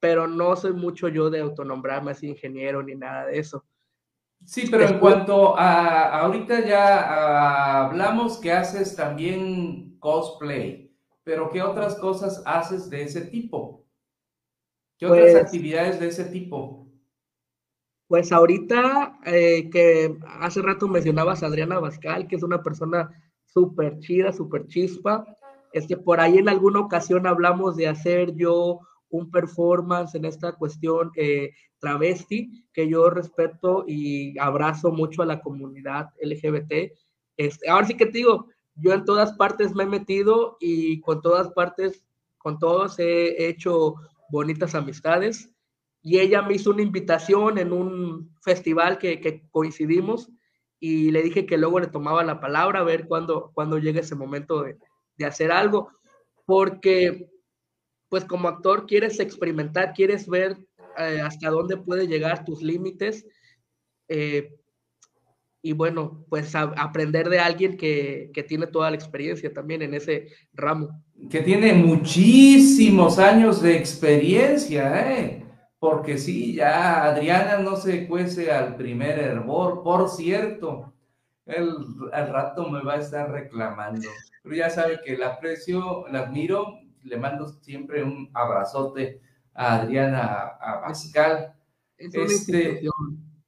pero 0.00 0.26
no 0.26 0.56
soy 0.56 0.72
mucho 0.72 1.08
yo 1.08 1.30
de 1.30 1.40
autonombrarme 1.40 2.12
así 2.12 2.28
ingeniero 2.28 2.82
ni 2.82 2.94
nada 2.94 3.26
de 3.26 3.38
eso. 3.38 3.64
Sí, 4.44 4.68
pero 4.70 4.86
en 4.86 4.98
cuanto 4.98 5.58
a 5.58 6.20
ahorita 6.20 6.66
ya 6.66 7.86
hablamos 7.86 8.38
que 8.38 8.52
haces 8.52 8.94
también 8.94 9.98
cosplay 9.98 10.83
pero 11.24 11.50
¿qué 11.50 11.62
otras 11.62 11.96
cosas 11.96 12.42
haces 12.46 12.88
de 12.90 13.02
ese 13.02 13.22
tipo? 13.22 13.84
¿Qué 14.98 15.06
otras 15.06 15.32
pues 15.32 15.44
actividades 15.44 15.98
de 15.98 16.08
ese 16.08 16.24
tipo? 16.26 16.86
Pues 18.06 18.30
ahorita 18.30 19.18
eh, 19.24 19.70
que 19.70 20.16
hace 20.40 20.60
rato 20.60 20.86
mencionabas 20.86 21.42
a 21.42 21.46
Adriana 21.46 21.80
Bascal, 21.80 22.28
que 22.28 22.36
es 22.36 22.42
una 22.42 22.62
persona 22.62 23.10
súper 23.46 23.98
chida, 24.00 24.32
súper 24.32 24.66
chispa. 24.66 25.26
Este, 25.72 25.96
por 25.96 26.20
ahí 26.20 26.38
en 26.38 26.48
alguna 26.48 26.80
ocasión 26.80 27.26
hablamos 27.26 27.76
de 27.76 27.88
hacer 27.88 28.34
yo 28.36 28.80
un 29.08 29.30
performance 29.30 30.14
en 30.14 30.26
esta 30.26 30.52
cuestión 30.52 31.10
eh, 31.16 31.52
travesti, 31.78 32.66
que 32.72 32.88
yo 32.88 33.10
respeto 33.10 33.84
y 33.86 34.38
abrazo 34.38 34.92
mucho 34.92 35.22
a 35.22 35.26
la 35.26 35.40
comunidad 35.40 36.10
LGBT. 36.20 36.92
Este, 37.36 37.68
ahora 37.68 37.86
sí 37.86 37.96
que 37.96 38.06
te 38.06 38.18
digo, 38.18 38.48
yo 38.76 38.92
en 38.92 39.04
todas 39.04 39.32
partes 39.34 39.74
me 39.74 39.84
he 39.84 39.86
metido 39.86 40.56
y 40.60 41.00
con 41.00 41.22
todas 41.22 41.48
partes, 41.52 42.04
con 42.38 42.58
todos 42.58 42.98
he 42.98 43.48
hecho 43.48 43.94
bonitas 44.30 44.74
amistades. 44.74 45.50
Y 46.02 46.18
ella 46.18 46.42
me 46.42 46.54
hizo 46.54 46.70
una 46.70 46.82
invitación 46.82 47.58
en 47.58 47.72
un 47.72 48.34
festival 48.42 48.98
que, 48.98 49.46
coincidimos 49.50 50.30
y 50.78 51.10
le 51.12 51.22
dije 51.22 51.46
que 51.46 51.56
luego 51.56 51.80
le 51.80 51.86
tomaba 51.86 52.22
la 52.24 52.40
palabra 52.40 52.80
a 52.80 52.84
ver 52.84 53.06
cuándo, 53.06 53.52
cuando 53.54 53.78
llegue 53.78 54.00
ese 54.00 54.14
momento 54.14 54.62
de, 54.62 54.76
hacer 55.24 55.50
algo. 55.50 55.90
Porque, 56.44 57.30
pues 58.10 58.24
como 58.26 58.48
actor, 58.48 58.86
quieres 58.86 59.18
experimentar, 59.18 59.94
quieres 59.94 60.28
ver 60.28 60.58
eh, 60.98 61.20
hasta 61.22 61.48
dónde 61.48 61.78
puede 61.78 62.06
llegar 62.06 62.44
tus 62.44 62.62
límites. 62.62 63.24
Eh, 64.08 64.54
y 65.64 65.72
bueno, 65.72 66.26
pues 66.28 66.54
aprender 66.54 67.30
de 67.30 67.38
alguien 67.38 67.78
que, 67.78 68.30
tiene 68.46 68.66
toda 68.66 68.90
la 68.90 68.96
experiencia 68.96 69.50
también 69.50 69.80
en 69.80 69.94
ese 69.94 70.28
ramo. 70.52 71.02
Que 71.30 71.40
tiene 71.40 71.72
muchísimos 71.72 73.18
años 73.18 73.62
de 73.62 73.74
experiencia, 73.74 75.10
¿eh? 75.10 75.42
Porque 75.78 76.18
sí, 76.18 76.56
ya 76.56 77.04
Adriana 77.04 77.56
no 77.60 77.76
se 77.76 78.06
cuece 78.06 78.52
al 78.52 78.76
primer 78.76 79.18
hervor, 79.18 79.82
por 79.82 80.10
cierto. 80.10 80.92
El, 81.46 81.70
al 82.12 82.28
rato 82.28 82.68
me 82.68 82.82
va 82.82 82.96
a 82.96 83.00
estar 83.00 83.30
reclamando. 83.30 84.06
Pero 84.42 84.54
ya 84.54 84.68
sabe 84.68 85.00
que 85.02 85.16
la 85.16 85.28
aprecio, 85.28 86.06
la 86.08 86.24
admiro, 86.24 86.78
le 87.04 87.16
mando 87.16 87.48
siempre 87.48 88.02
un 88.02 88.28
abrazote 88.34 89.18
a 89.54 89.76
Adriana, 89.76 90.58
a 90.60 90.82
Pascal. 90.82 91.54
Es 91.96 92.14
una 92.14 92.24
este, 92.26 92.82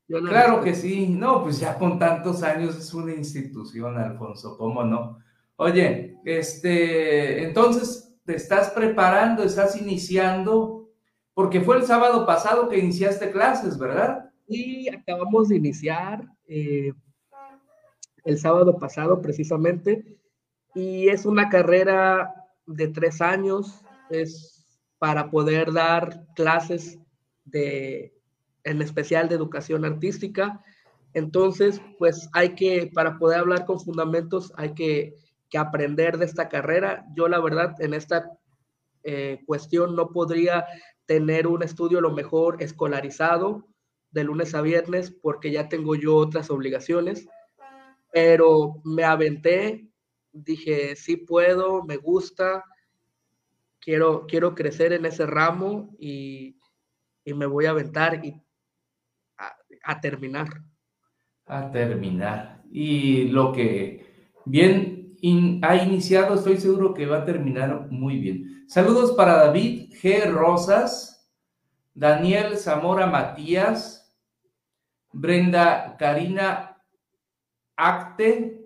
claro 0.08 0.62
que 0.62 0.74
sí, 0.74 1.08
no, 1.08 1.42
pues 1.42 1.58
ya 1.58 1.78
con 1.78 1.98
tantos 1.98 2.42
años 2.42 2.76
es 2.76 2.92
una 2.94 3.12
institución, 3.12 3.98
Alfonso, 3.98 4.56
¿cómo 4.56 4.84
no? 4.84 5.18
Oye, 5.56 6.18
este, 6.24 7.44
entonces 7.44 8.14
te 8.24 8.36
estás 8.36 8.70
preparando, 8.70 9.42
estás 9.42 9.80
iniciando, 9.80 10.90
porque 11.34 11.60
fue 11.60 11.76
el 11.76 11.84
sábado 11.84 12.26
pasado 12.26 12.68
que 12.68 12.78
iniciaste 12.78 13.30
clases, 13.30 13.78
¿verdad? 13.78 14.30
Sí, 14.48 14.88
acabamos 14.88 15.48
de 15.48 15.56
iniciar 15.56 16.24
eh, 16.46 16.92
el 18.24 18.38
sábado 18.38 18.78
pasado 18.78 19.20
precisamente, 19.20 20.18
y 20.74 21.08
es 21.08 21.24
una 21.24 21.48
carrera 21.48 22.34
de 22.66 22.88
tres 22.88 23.20
años, 23.20 23.82
es 24.10 24.78
para 24.98 25.30
poder 25.30 25.72
dar 25.72 26.26
clases 26.34 26.98
de 27.44 28.15
en 28.66 28.82
especial 28.82 29.28
de 29.28 29.36
educación 29.36 29.84
artística. 29.84 30.62
Entonces, 31.14 31.80
pues 31.98 32.28
hay 32.32 32.54
que, 32.54 32.90
para 32.92 33.16
poder 33.16 33.38
hablar 33.38 33.64
con 33.64 33.80
fundamentos, 33.80 34.52
hay 34.56 34.74
que, 34.74 35.14
aprender 35.56 36.18
de 36.18 36.26
esta 36.26 36.50
carrera. 36.50 37.06
Yo 37.14 37.28
la 37.28 37.40
verdad, 37.40 37.80
en 37.80 37.94
esta 37.94 38.30
eh, 39.04 39.40
cuestión 39.46 39.96
no 39.96 40.10
podría 40.10 40.66
tener 41.06 41.46
un 41.46 41.62
estudio 41.62 42.02
lo 42.02 42.12
mejor 42.12 42.62
escolarizado 42.62 43.64
de 44.10 44.24
lunes 44.24 44.54
a 44.54 44.60
viernes 44.60 45.10
porque 45.10 45.50
ya 45.50 45.70
tengo 45.70 45.94
yo 45.94 46.14
otras 46.16 46.50
obligaciones, 46.50 47.26
pero 48.12 48.82
me 48.84 49.04
aventé, 49.04 49.88
dije, 50.30 50.94
sí 50.94 51.16
puedo, 51.16 51.82
me 51.84 51.96
gusta, 51.96 52.62
quiero, 53.80 54.26
quiero 54.26 54.54
crecer 54.54 54.92
en 54.92 55.06
ese 55.06 55.24
ramo 55.24 55.96
y, 55.98 56.58
y 57.24 57.32
me 57.32 57.46
voy 57.46 57.64
a 57.64 57.70
aventar 57.70 58.20
a 59.86 60.00
terminar. 60.00 60.48
A 61.46 61.70
terminar. 61.70 62.62
Y 62.70 63.28
lo 63.28 63.52
que 63.52 64.04
bien 64.44 65.16
ha 65.62 65.76
iniciado, 65.76 66.34
estoy 66.34 66.58
seguro 66.58 66.92
que 66.92 67.06
va 67.06 67.18
a 67.18 67.24
terminar 67.24 67.88
muy 67.90 68.18
bien. 68.18 68.66
Saludos 68.68 69.12
para 69.12 69.44
David 69.46 69.92
G. 70.02 70.30
Rosas, 70.30 71.30
Daniel 71.94 72.56
Zamora 72.58 73.06
Matías, 73.06 74.12
Brenda 75.12 75.96
Karina 75.96 76.76
Acte, 77.76 78.60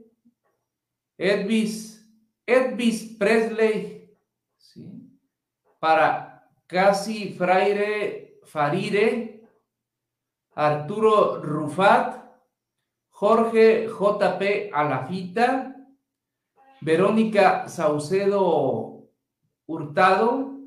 Edvis, 1.19 2.05
Edvis 2.47 3.17
Presley, 3.19 4.11
para 5.79 6.49
Casi 6.67 7.35
Fraire 7.35 8.41
Farire, 8.45 9.40
Arturo 10.55 11.41
Rufat, 11.43 12.25
Jorge 13.11 13.87
JP 13.87 14.71
Alafita, 14.73 15.77
Verónica 16.81 17.69
Saucedo 17.69 19.09
Hurtado, 19.67 20.59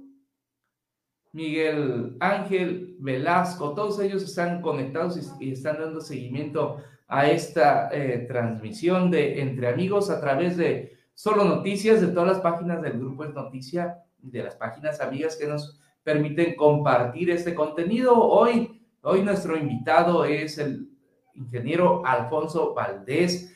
Miguel 1.32 2.16
Ángel 2.20 2.96
Velasco, 3.00 3.74
todos 3.74 4.00
ellos 4.00 4.24
están 4.24 4.62
conectados 4.62 5.20
y, 5.40 5.52
están 5.52 5.80
dando 5.80 6.00
seguimiento 6.00 6.78
a 7.08 7.28
esta 7.28 7.90
eh, 7.92 8.26
transmisión 8.28 9.10
de 9.10 9.42
Entre 9.42 9.68
Amigos 9.68 10.12
a 10.12 10.22
través 10.22 10.58
de 10.58 10.96
Solo 11.16 11.44
Noticias, 11.44 12.02
de 12.02 12.08
todas 12.08 12.28
las 12.28 12.40
páginas 12.42 12.82
del 12.84 13.00
Grupo 13.00 13.24
Es 13.24 13.34
Noticia, 13.34 14.04
de 14.20 14.44
las 14.44 14.56
páginas 14.56 15.02
amigas 15.02 15.36
que 15.36 15.48
nos 15.48 15.80
permiten 16.04 16.56
compartir 16.56 17.32
este 17.32 17.56
contenido. 17.56 18.16
Hoy 18.16 18.83
Hoy 19.06 19.22
nuestro 19.22 19.58
invitado 19.58 20.24
es 20.24 20.58
el 20.58 20.90
ingeniero 21.34 22.06
Alfonso 22.06 22.74
Valdés. 22.74 23.54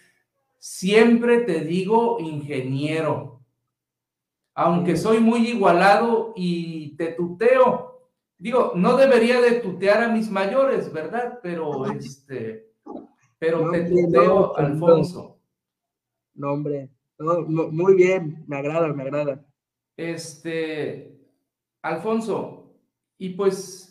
Siempre 0.59 1.39
te 1.39 1.61
digo 1.61 2.19
ingeniero, 2.19 3.39
aunque 4.53 4.97
soy 4.97 5.19
muy 5.19 5.47
igualado 5.47 6.33
y 6.35 6.97
te 6.97 7.13
tuteo, 7.13 8.09
digo, 8.37 8.73
no 8.75 8.97
debería 8.97 9.39
de 9.39 9.61
tutear 9.61 10.03
a 10.03 10.09
mis 10.09 10.29
mayores, 10.29 10.91
¿verdad? 10.91 11.39
Pero 11.41 11.85
este, 11.93 12.73
pero 13.39 13.71
te 13.71 13.85
tuteo, 13.85 14.57
Alfonso. 14.57 15.39
No, 16.33 16.51
hombre, 16.51 16.89
muy 17.19 17.95
bien, 17.95 18.43
me 18.47 18.57
agrada, 18.57 18.91
me 18.91 19.03
agrada. 19.03 19.45
Este, 19.95 21.17
Alfonso, 21.81 22.75
y 23.17 23.29
pues, 23.29 23.86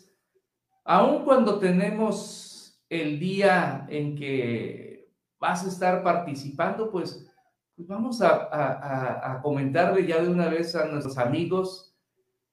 aun 0.87 1.23
cuando 1.23 1.59
tenemos 1.59 2.81
el 2.89 3.19
día 3.19 3.85
en 3.89 4.15
que 4.15 5.11
vas 5.39 5.65
a 5.65 5.67
estar 5.67 6.01
participando, 6.01 6.89
pues, 6.89 7.29
pues 7.75 7.87
vamos 7.87 8.21
a, 8.21 9.35
a 9.35 9.41
comentarle 9.41 10.07
ya 10.07 10.21
de 10.21 10.29
una 10.29 10.47
vez 10.47 10.75
a 10.75 10.85
nuestros 10.85 11.17
amigos 11.17 11.87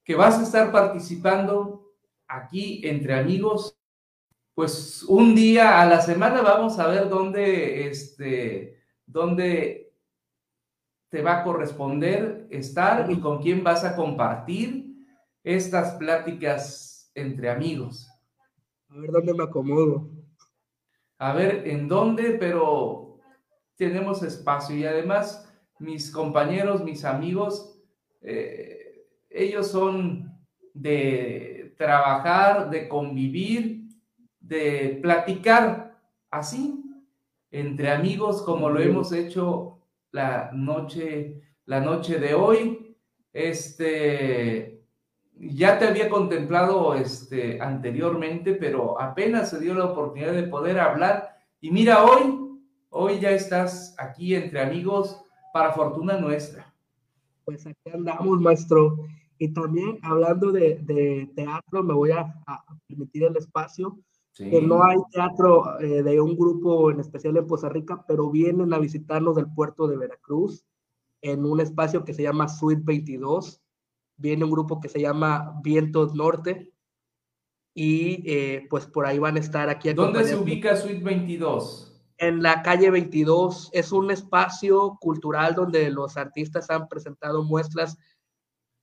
que 0.04 0.14
vas 0.14 0.38
a 0.38 0.42
estar 0.42 0.70
participando 0.70 1.92
aquí 2.28 2.82
entre 2.84 3.14
amigos. 3.14 3.78
Pues 4.54 5.02
un 5.04 5.34
día 5.34 5.80
a 5.80 5.86
la 5.86 6.00
semana 6.00 6.42
vamos 6.42 6.78
a 6.78 6.86
ver 6.86 7.08
dónde, 7.08 7.88
este, 7.88 8.78
dónde 9.06 9.92
te 11.08 11.22
va 11.22 11.40
a 11.40 11.44
corresponder 11.44 12.46
estar 12.50 13.10
y 13.10 13.18
con 13.20 13.42
quién 13.42 13.64
vas 13.64 13.84
a 13.84 13.96
compartir 13.96 14.94
estas 15.42 15.94
pláticas 15.94 17.10
entre 17.14 17.50
amigos. 17.50 18.13
A 18.94 18.98
ver 19.00 19.10
dónde 19.10 19.34
me 19.34 19.42
acomodo. 19.42 20.08
A 21.18 21.32
ver 21.32 21.66
en 21.66 21.88
dónde, 21.88 22.36
pero 22.38 23.18
tenemos 23.76 24.22
espacio 24.22 24.76
y 24.76 24.84
además 24.84 25.52
mis 25.80 26.12
compañeros, 26.12 26.84
mis 26.84 27.04
amigos, 27.04 27.76
eh, 28.20 29.04
ellos 29.30 29.66
son 29.66 30.32
de 30.72 31.74
trabajar, 31.76 32.70
de 32.70 32.88
convivir, 32.88 33.88
de 34.38 35.00
platicar 35.02 36.00
así, 36.30 36.84
entre 37.50 37.90
amigos, 37.90 38.42
como 38.42 38.70
lo 38.70 38.78
hemos 38.78 39.10
hecho 39.12 39.80
la 40.12 40.52
noche, 40.52 41.42
la 41.66 41.80
noche 41.80 42.20
de 42.20 42.34
hoy. 42.34 42.96
Este, 43.32 44.73
ya 45.36 45.78
te 45.78 45.86
había 45.86 46.08
contemplado 46.08 46.94
este, 46.94 47.60
anteriormente, 47.60 48.54
pero 48.54 49.00
apenas 49.00 49.50
se 49.50 49.60
dio 49.60 49.74
la 49.74 49.86
oportunidad 49.86 50.32
de 50.32 50.44
poder 50.44 50.78
hablar. 50.78 51.36
Y 51.60 51.70
mira, 51.70 52.04
hoy, 52.04 52.60
hoy 52.90 53.20
ya 53.20 53.30
estás 53.30 53.94
aquí 53.98 54.34
entre 54.34 54.60
amigos 54.60 55.20
para 55.52 55.72
fortuna 55.72 56.18
nuestra. 56.18 56.72
Pues 57.44 57.66
aquí 57.66 57.90
andamos, 57.92 58.40
maestro. 58.40 59.06
Y 59.38 59.52
también 59.52 59.98
hablando 60.02 60.52
de, 60.52 61.30
teatro, 61.34 61.82
me 61.82 61.94
voy 61.94 62.12
a, 62.12 62.34
permitir 62.86 63.24
el 63.24 63.36
espacio, 63.36 63.98
que 64.36 64.60
no 64.62 64.82
hay 64.84 64.96
teatro 65.12 65.78
eh, 65.80 66.02
de 66.02 66.20
un 66.20 66.36
grupo 66.36 66.90
en 66.90 67.00
especial 67.00 67.36
en 67.36 67.46
Poza 67.46 67.68
Rica, 67.68 68.04
pero 68.06 68.30
vienen 68.30 68.72
a 68.72 68.78
visitarnos 68.78 69.36
del 69.36 69.52
puerto 69.52 69.86
de 69.86 69.96
Veracruz 69.96 70.64
en 71.22 71.44
un 71.44 71.60
espacio 71.60 72.04
que 72.04 72.14
se 72.14 72.22
llama 72.22 72.48
Suite 72.48 72.82
22. 72.84 73.63
Viene 74.16 74.44
un 74.44 74.50
grupo 74.50 74.80
que 74.80 74.88
se 74.88 75.00
llama 75.00 75.60
Vientos 75.62 76.14
Norte 76.14 76.72
y 77.74 78.22
eh, 78.30 78.66
pues 78.70 78.86
por 78.86 79.06
ahí 79.06 79.18
van 79.18 79.36
a 79.36 79.40
estar 79.40 79.68
aquí. 79.68 79.92
¿Dónde 79.92 80.24
se 80.24 80.36
ubica 80.36 80.76
Suite 80.76 81.02
22? 81.02 81.90
En 82.18 82.42
la 82.42 82.62
calle 82.62 82.90
22 82.90 83.70
es 83.72 83.90
un 83.90 84.10
espacio 84.12 84.96
cultural 85.00 85.56
donde 85.56 85.90
los 85.90 86.16
artistas 86.16 86.70
han 86.70 86.88
presentado 86.88 87.42
muestras 87.42 87.98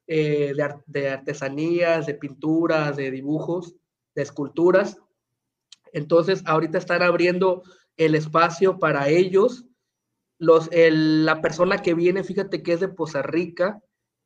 eh, 0.07 0.53
de, 0.87 1.09
artesanías, 1.09 2.05
de 2.05 2.15
pinturas, 2.15 2.97
de 2.97 3.09
dibujos, 3.09 3.75
de 4.13 4.23
esculturas. 4.23 4.97
Entonces, 5.93 6.43
ahorita 6.45 6.77
están 6.77 7.01
abriendo 7.01 7.63
el 7.95 8.15
espacio 8.15 8.77
para 8.79 9.07
ellos. 9.07 9.65
Los, 10.37 10.69
la 10.73 11.39
persona 11.41 11.77
que 11.77 11.93
viene, 11.93 12.25
fíjate 12.25 12.61
que 12.61 12.73
es 12.73 12.81
de 12.81 12.89
Poza 12.89 13.21
Rica, 13.21 13.81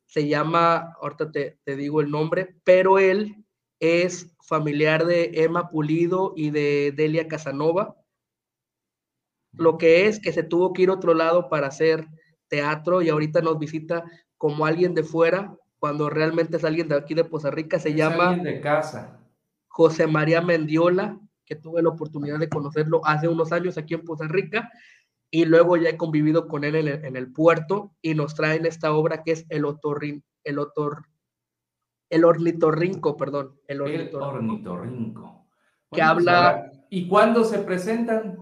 se 0.06 0.28
llama, 0.28 0.94
ahorita 1.00 1.30
te, 1.30 1.58
te 1.64 1.76
digo 1.76 2.00
el 2.00 2.10
nombre, 2.10 2.56
pero 2.64 2.98
él 2.98 3.44
es 3.80 4.34
familiar 4.42 5.04
de 5.04 5.30
Emma 5.34 5.68
Pulido 5.68 6.32
y 6.36 6.50
de 6.50 6.92
Delia 6.96 7.28
Casanova. 7.28 7.96
Lo 9.52 9.78
que 9.78 10.06
es 10.06 10.20
que 10.20 10.32
se 10.32 10.42
tuvo 10.42 10.72
que 10.72 10.82
ir 10.82 10.90
a 10.90 10.94
otro 10.94 11.14
lado 11.14 11.48
para 11.48 11.66
hacer 11.66 12.06
teatro 12.48 13.02
y 13.02 13.08
ahorita 13.08 13.40
nos 13.40 13.58
visita 13.58 14.04
como 14.36 14.66
alguien 14.66 14.94
de 14.94 15.02
fuera 15.02 15.56
cuando 15.78 16.08
realmente 16.08 16.56
es 16.56 16.64
alguien 16.64 16.88
de 16.88 16.96
aquí 16.96 17.14
de 17.14 17.24
Poza 17.24 17.50
Rica, 17.50 17.78
se 17.78 17.94
llama 17.94 18.36
de 18.36 18.60
casa. 18.60 19.20
José 19.68 20.06
María 20.06 20.40
Mendiola, 20.40 21.20
que 21.44 21.54
tuve 21.54 21.82
la 21.82 21.90
oportunidad 21.90 22.38
de 22.38 22.48
conocerlo 22.48 23.04
hace 23.04 23.28
unos 23.28 23.52
años 23.52 23.76
aquí 23.76 23.94
en 23.94 24.04
Poza 24.04 24.26
Rica, 24.26 24.70
y 25.30 25.44
luego 25.44 25.76
ya 25.76 25.90
he 25.90 25.96
convivido 25.96 26.48
con 26.48 26.64
él 26.64 26.74
en 26.76 27.16
el, 27.16 27.32
puerto 27.32 27.94
y 28.00 28.14
nos 28.14 28.34
traen 28.34 28.64
esta 28.64 28.92
obra 28.92 29.22
que 29.22 29.32
es 29.32 29.46
el 29.48 29.64
otorrin, 29.64 30.24
el 30.44 30.58
otor, 30.58 31.06
el 32.10 32.24
ornitorrinco, 32.24 33.16
perdón, 33.16 33.60
el 33.66 33.80
ornitorrinco. 33.80 35.46
que 35.92 36.02
habla. 36.02 36.70
¿Y 36.88 37.08
cuándo 37.08 37.44
se 37.44 37.58
presentan? 37.58 38.38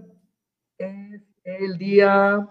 Es 0.77 1.23
el 1.43 1.77
día 1.77 2.47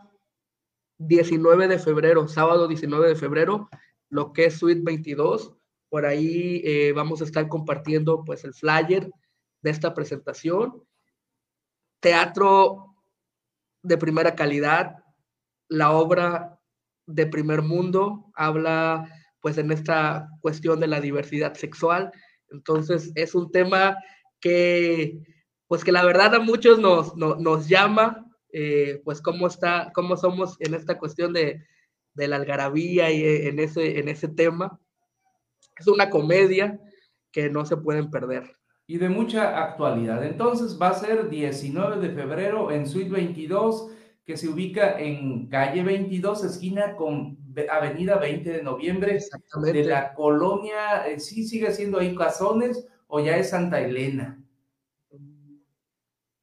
19 0.98 1.68
de 1.68 1.78
febrero, 1.78 2.26
sábado 2.26 2.66
19 2.66 3.08
de 3.08 3.16
febrero, 3.16 3.68
lo 4.08 4.32
que 4.32 4.46
es 4.46 4.58
Suite 4.58 4.82
22. 4.82 5.54
Por 5.88 6.06
ahí 6.06 6.60
eh, 6.64 6.92
vamos 6.92 7.20
a 7.20 7.24
estar 7.24 7.48
compartiendo 7.48 8.24
pues 8.24 8.44
el 8.44 8.52
flyer 8.52 9.08
de 9.62 9.70
esta 9.70 9.94
presentación. 9.94 10.82
Teatro 12.00 12.93
de 13.84 13.98
primera 13.98 14.34
calidad, 14.34 14.96
la 15.68 15.92
obra 15.92 16.58
de 17.06 17.26
primer 17.26 17.62
mundo, 17.62 18.32
habla 18.34 19.08
pues 19.40 19.58
en 19.58 19.70
esta 19.70 20.28
cuestión 20.40 20.80
de 20.80 20.86
la 20.86 21.00
diversidad 21.00 21.54
sexual. 21.54 22.10
Entonces 22.50 23.12
es 23.14 23.34
un 23.34 23.52
tema 23.52 23.96
que 24.40 25.20
pues 25.66 25.84
que 25.84 25.92
la 25.92 26.04
verdad 26.04 26.34
a 26.34 26.40
muchos 26.40 26.78
nos, 26.78 27.16
nos, 27.16 27.68
llama, 27.68 28.26
eh, 28.52 29.00
pues 29.04 29.20
cómo 29.20 29.46
está, 29.46 29.90
cómo 29.94 30.16
somos 30.16 30.56
en 30.60 30.74
esta 30.74 30.98
cuestión 30.98 31.32
de, 31.32 31.64
de 32.14 32.28
la 32.28 32.36
algarabía 32.36 33.10
y 33.10 33.22
eh, 33.22 33.48
en 33.48 33.58
ese, 33.58 33.98
en 33.98 34.08
ese 34.08 34.28
tema. 34.28 34.80
Es 35.76 35.86
una 35.88 36.10
comedia 36.10 36.78
que 37.32 37.50
no 37.50 37.66
se 37.66 37.76
pueden 37.76 38.10
perder. 38.10 38.56
Y 38.86 38.98
de 38.98 39.08
mucha 39.08 39.62
actualidad. 39.62 40.24
Entonces 40.24 40.78
va 40.80 40.90
a 40.90 40.94
ser 40.94 41.30
19 41.30 42.06
de 42.06 42.14
febrero 42.14 42.70
en 42.70 42.86
Suite 42.86 43.10
22, 43.10 43.90
que 44.24 44.36
se 44.36 44.48
ubica 44.48 44.98
en 44.98 45.48
calle 45.48 45.82
22, 45.82 46.44
esquina 46.44 46.96
con 46.96 47.38
Avenida 47.70 48.16
20 48.16 48.50
de 48.50 48.62
Noviembre, 48.62 49.18
de 49.62 49.84
la 49.84 50.14
colonia, 50.14 51.06
eh, 51.06 51.20
¿sí 51.20 51.44
sigue 51.44 51.72
siendo 51.72 51.98
ahí 51.98 52.14
Cazones 52.14 52.86
o 53.06 53.20
ya 53.20 53.36
es 53.36 53.50
Santa 53.50 53.80
Elena? 53.80 54.42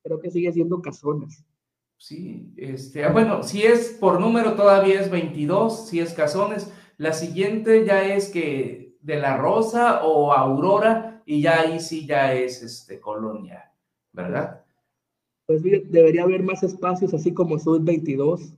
Creo 0.04 0.20
que 0.20 0.32
sigue 0.32 0.52
siendo 0.52 0.82
Cazones. 0.82 1.44
Sí, 1.98 2.52
este, 2.58 3.04
ah, 3.04 3.12
bueno, 3.12 3.44
si 3.44 3.62
es 3.62 3.90
por 4.00 4.20
número 4.20 4.56
todavía 4.56 5.00
es 5.00 5.12
22, 5.12 5.88
si 5.88 6.00
es 6.00 6.14
Cazones. 6.14 6.72
La 6.98 7.14
siguiente 7.14 7.86
ya 7.86 8.04
es 8.04 8.30
que 8.30 8.96
de 9.02 9.18
la 9.18 9.38
Rosa 9.38 10.04
o 10.04 10.34
Aurora 10.34 11.11
y 11.26 11.42
ya 11.42 11.62
ahí 11.62 11.80
sí 11.80 12.06
ya 12.06 12.34
es 12.34 12.62
este 12.62 13.00
Colonia, 13.00 13.72
¿verdad? 14.12 14.64
Pues 15.46 15.62
debería 15.64 16.24
haber 16.24 16.44
más 16.44 16.64
espacios 16.64 17.14
así 17.14 17.34
como 17.34 17.60
Sud 17.60 17.82
22. 17.84 18.54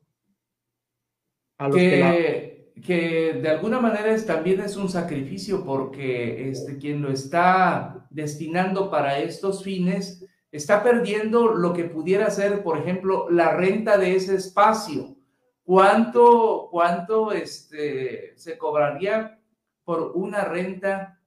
que, 1.72 2.74
que, 2.84 3.34
de 3.41 3.49
alguna 3.49 3.80
manera 3.80 4.14
es, 4.14 4.26
también 4.26 4.59
es 4.59 4.76
un 4.76 4.89
sacrificio 4.89 5.64
porque 5.64 6.49
este, 6.49 6.78
quien 6.78 7.01
lo 7.01 7.11
está 7.11 8.07
destinando 8.09 8.91
para 8.91 9.20
estos 9.20 9.64
fines 9.64 10.26
está 10.51 10.84
perdiendo 10.84 11.47
lo 11.47 11.74
que 11.74 11.86
pudiera 11.86 12.30
ser, 12.30 12.61
por 12.61 12.78
ejemplo, 12.78 13.28
la 13.30 13.55
renta 13.55 13.97
de 13.97 14.16
ese 14.16 14.36
espacio. 14.36 15.16
¿Cuánto, 15.64 16.68
cuánto 16.70 17.32
este, 17.32 18.38
se 18.38 18.57
cobraría 18.57 19.39
por 19.84 20.11
una 20.16 20.43
renta 20.43 21.20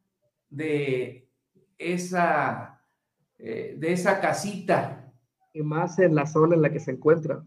de 0.48 1.25
esa, 1.78 2.82
eh, 3.38 3.76
de 3.78 3.92
esa 3.92 4.20
casita? 4.20 5.12
Y 5.52 5.62
más 5.62 5.98
en 5.98 6.14
la 6.14 6.26
zona 6.26 6.54
en 6.54 6.62
la 6.62 6.70
que 6.70 6.80
se 6.80 6.92
encuentra. 6.92 7.44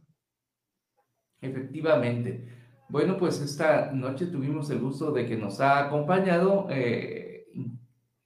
Efectivamente. 1.41 2.47
Bueno, 2.89 3.17
pues 3.17 3.39
esta 3.39 3.91
noche 3.91 4.27
tuvimos 4.27 4.69
el 4.71 4.79
gusto 4.79 5.11
de 5.11 5.25
que 5.27 5.37
nos 5.37 5.59
ha 5.61 5.85
acompañado 5.85 6.67
eh, 6.69 7.47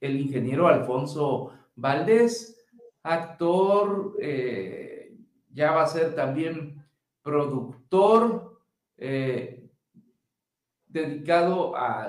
el 0.00 0.20
ingeniero 0.20 0.66
Alfonso 0.66 1.52
Valdés, 1.76 2.64
actor, 3.02 4.16
eh, 4.20 5.16
ya 5.52 5.72
va 5.72 5.82
a 5.82 5.86
ser 5.86 6.14
también 6.14 6.82
productor, 7.22 8.60
dedicado 10.86 11.76
a 11.76 12.08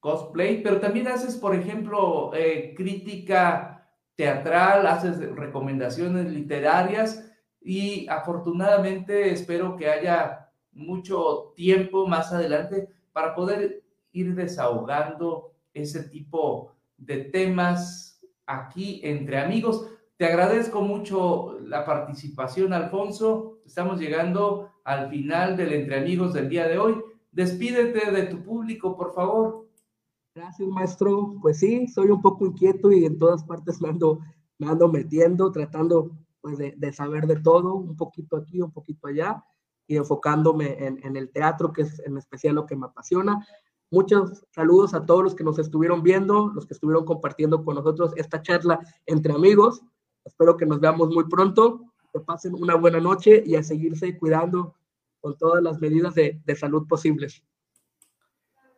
cosplay, 0.00 0.62
pero 0.62 0.80
también 0.80 1.08
haces, 1.08 1.36
por 1.36 1.54
ejemplo, 1.54 2.32
eh, 2.34 2.74
crítica 2.76 3.88
teatral, 4.16 4.86
haces 4.86 5.18
recomendaciones 5.34 6.30
literarias 6.32 7.30
y 7.60 8.08
afortunadamente 8.08 9.30
espero 9.30 9.76
que 9.76 9.88
haya 9.88 10.50
mucho 10.72 11.52
tiempo 11.54 12.06
más 12.06 12.32
adelante 12.32 12.88
para 13.12 13.34
poder 13.34 13.82
ir 14.12 14.34
desahogando 14.34 15.52
ese 15.72 16.04
tipo 16.04 16.74
de 16.96 17.24
temas 17.24 18.20
aquí 18.46 19.00
entre 19.04 19.38
amigos. 19.38 19.86
Te 20.16 20.26
agradezco 20.26 20.82
mucho 20.82 21.58
la 21.60 21.84
participación, 21.84 22.72
Alfonso. 22.72 23.60
Estamos 23.64 23.98
llegando 23.98 24.70
al 24.84 25.08
final 25.08 25.56
del 25.56 25.72
Entre 25.72 25.98
Amigos 25.98 26.34
del 26.34 26.48
día 26.48 26.68
de 26.68 26.78
hoy. 26.78 26.96
Despídete 27.32 28.10
de 28.10 28.24
tu 28.24 28.42
público, 28.42 28.96
por 28.96 29.14
favor. 29.14 29.69
Gracias, 30.40 30.68
maestro. 30.70 31.34
Pues 31.42 31.58
sí, 31.58 31.86
soy 31.86 32.08
un 32.08 32.22
poco 32.22 32.46
inquieto 32.46 32.90
y 32.90 33.04
en 33.04 33.18
todas 33.18 33.44
partes 33.44 33.78
me 33.82 33.90
ando, 33.90 34.20
me 34.56 34.68
ando 34.68 34.88
metiendo, 34.88 35.52
tratando 35.52 36.12
pues, 36.40 36.56
de, 36.56 36.92
saber 36.94 37.26
de 37.26 37.36
todo, 37.36 37.74
un 37.74 37.94
poquito 37.94 38.38
aquí, 38.38 38.62
un 38.62 38.72
poquito 38.72 39.06
allá, 39.06 39.44
y 39.86 39.98
enfocándome 39.98 40.82
en, 40.82 40.98
en 41.04 41.16
el 41.16 41.30
teatro, 41.30 41.74
que 41.74 41.82
es 41.82 42.00
en 42.06 42.16
especial 42.16 42.54
lo 42.54 42.64
que 42.64 42.74
me 42.74 42.86
apasiona. 42.86 43.46
Muchos 43.90 44.46
saludos 44.50 44.94
a 44.94 45.04
todos 45.04 45.22
los 45.22 45.34
que 45.34 45.44
nos 45.44 45.58
estuvieron 45.58 46.02
viendo, 46.02 46.48
los 46.54 46.66
que 46.66 46.72
estuvieron 46.72 47.04
compartiendo 47.04 47.62
con 47.62 47.74
nosotros 47.74 48.14
esta 48.16 48.40
charla 48.40 48.80
entre 49.04 49.34
amigos. 49.34 49.82
Espero 50.24 50.56
que 50.56 50.64
nos 50.64 50.80
veamos 50.80 51.10
muy 51.10 51.24
pronto, 51.28 51.82
que 52.14 52.20
pasen 52.20 52.54
una 52.54 52.76
buena 52.76 52.98
noche 52.98 53.42
y 53.44 53.56
a 53.56 53.62
seguirse 53.62 54.16
cuidando 54.16 54.74
con 55.20 55.36
todas 55.36 55.62
las 55.62 55.78
medidas 55.82 56.14
de, 56.14 56.40
de 56.46 56.56
salud 56.56 56.88
posibles. 56.88 57.44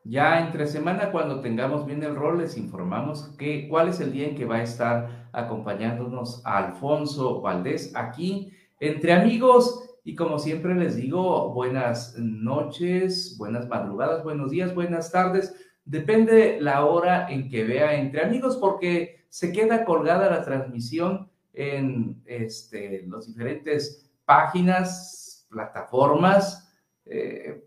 Ya 0.04 0.40
entre 0.40 0.66
semana, 0.66 1.12
cuando 1.12 1.40
tengamos 1.40 1.86
bien 1.86 2.02
el 2.02 2.16
rol, 2.16 2.38
les 2.38 2.56
informamos 2.56 3.28
que, 3.38 3.68
cuál 3.68 3.88
es 3.88 4.00
el 4.00 4.12
día 4.12 4.26
en 4.26 4.34
que 4.34 4.44
va 4.44 4.56
a 4.56 4.62
estar 4.62 5.28
acompañándonos 5.32 6.42
Alfonso 6.44 7.40
Valdés 7.40 7.92
aquí 7.94 8.52
entre 8.80 9.12
amigos. 9.12 9.88
Y 10.02 10.16
como 10.16 10.40
siempre 10.40 10.74
les 10.74 10.96
digo, 10.96 11.52
buenas 11.52 12.16
noches, 12.18 13.36
buenas 13.38 13.68
madrugadas, 13.68 14.24
buenos 14.24 14.50
días, 14.50 14.74
buenas 14.74 15.12
tardes. 15.12 15.54
Depende 15.84 16.60
la 16.60 16.84
hora 16.84 17.30
en 17.30 17.48
que 17.48 17.62
vea 17.62 17.94
entre 17.94 18.24
amigos, 18.24 18.56
porque 18.56 19.24
se 19.28 19.52
queda 19.52 19.84
colgada 19.84 20.28
la 20.28 20.44
transmisión 20.44 21.30
en 21.52 22.20
este, 22.26 23.06
las 23.06 23.28
diferentes 23.28 24.10
páginas, 24.24 25.46
plataformas. 25.48 26.74
Eh, 27.06 27.62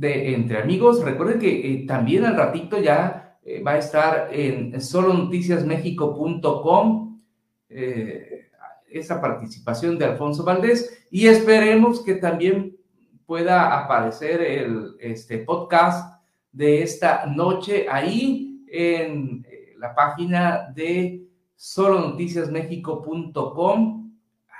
de 0.00 0.34
Entre 0.34 0.60
Amigos. 0.62 1.04
Recuerden 1.04 1.38
que 1.38 1.72
eh, 1.72 1.84
también 1.86 2.24
al 2.24 2.34
ratito 2.34 2.78
ya 2.78 3.38
eh, 3.44 3.62
va 3.62 3.72
a 3.72 3.78
estar 3.78 4.30
en 4.32 4.80
solonoticiasmexico.com 4.80 7.20
eh, 7.68 8.48
esa 8.88 9.20
participación 9.20 9.98
de 9.98 10.06
Alfonso 10.06 10.42
Valdés 10.42 11.06
y 11.10 11.26
esperemos 11.26 12.02
que 12.02 12.14
también 12.14 12.78
pueda 13.26 13.78
aparecer 13.78 14.40
el 14.40 14.96
este 14.98 15.40
podcast 15.40 16.18
de 16.50 16.82
esta 16.82 17.26
noche 17.26 17.84
ahí 17.88 18.64
en 18.72 19.46
la 19.76 19.94
página 19.94 20.72
de 20.74 21.28
solonoticiasmexico.com. 21.56 24.12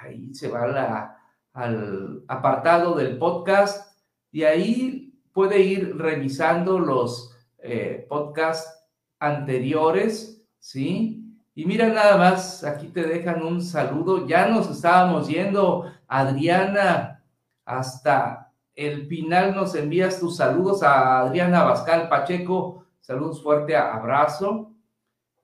Ahí 0.03 0.35
se 0.35 0.49
va 0.49 1.17
al 1.55 2.25
apartado 2.29 2.95
del 2.95 3.17
podcast 3.17 3.97
y 4.31 4.43
ahí 4.45 5.00
puede 5.33 5.61
ir 5.61 5.97
revisando 5.97 6.79
los 6.79 7.37
eh, 7.59 8.07
podcasts 8.09 8.85
anteriores, 9.19 10.43
¿sí? 10.59 11.21
Y 11.55 11.67
mira 11.67 11.89
nada 11.89 12.17
más, 12.17 12.65
aquí 12.65 12.89
te 12.89 13.03
dejan 13.03 13.43
un 13.43 13.61
saludo. 13.61 14.27
Ya 14.27 14.49
nos 14.49 14.71
estábamos 14.71 15.29
yendo, 15.29 15.93
Adriana, 16.07 17.23
hasta 17.65 18.53
el 18.75 19.07
final 19.07 19.55
nos 19.55 19.75
envías 19.75 20.21
tus 20.21 20.37
saludos 20.37 20.83
a 20.83 21.21
Adriana 21.21 21.65
Bascal 21.65 22.09
Pacheco. 22.09 22.87
Saludos 23.01 23.43
fuerte, 23.43 23.77
abrazo, 23.77 24.73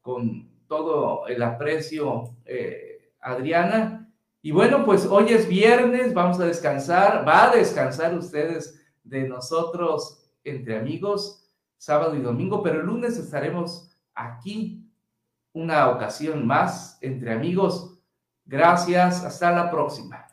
con 0.00 0.48
todo 0.66 1.26
el 1.26 1.42
aprecio, 1.42 2.36
eh, 2.44 3.10
Adriana. 3.20 4.08
Y 4.40 4.52
bueno, 4.52 4.84
pues 4.84 5.06
hoy 5.06 5.26
es 5.30 5.48
viernes, 5.48 6.14
vamos 6.14 6.38
a 6.40 6.46
descansar, 6.46 7.26
va 7.26 7.50
a 7.50 7.56
descansar 7.56 8.16
ustedes 8.16 8.80
de 9.08 9.28
nosotros 9.28 10.30
entre 10.44 10.78
amigos 10.78 11.46
sábado 11.78 12.16
y 12.16 12.20
domingo, 12.20 12.62
pero 12.62 12.80
el 12.80 12.86
lunes 12.86 13.16
estaremos 13.16 13.90
aquí 14.14 14.90
una 15.52 15.88
ocasión 15.90 16.46
más 16.46 16.98
entre 17.00 17.32
amigos. 17.32 17.98
Gracias, 18.44 19.24
hasta 19.24 19.50
la 19.50 19.70
próxima. 19.70 20.26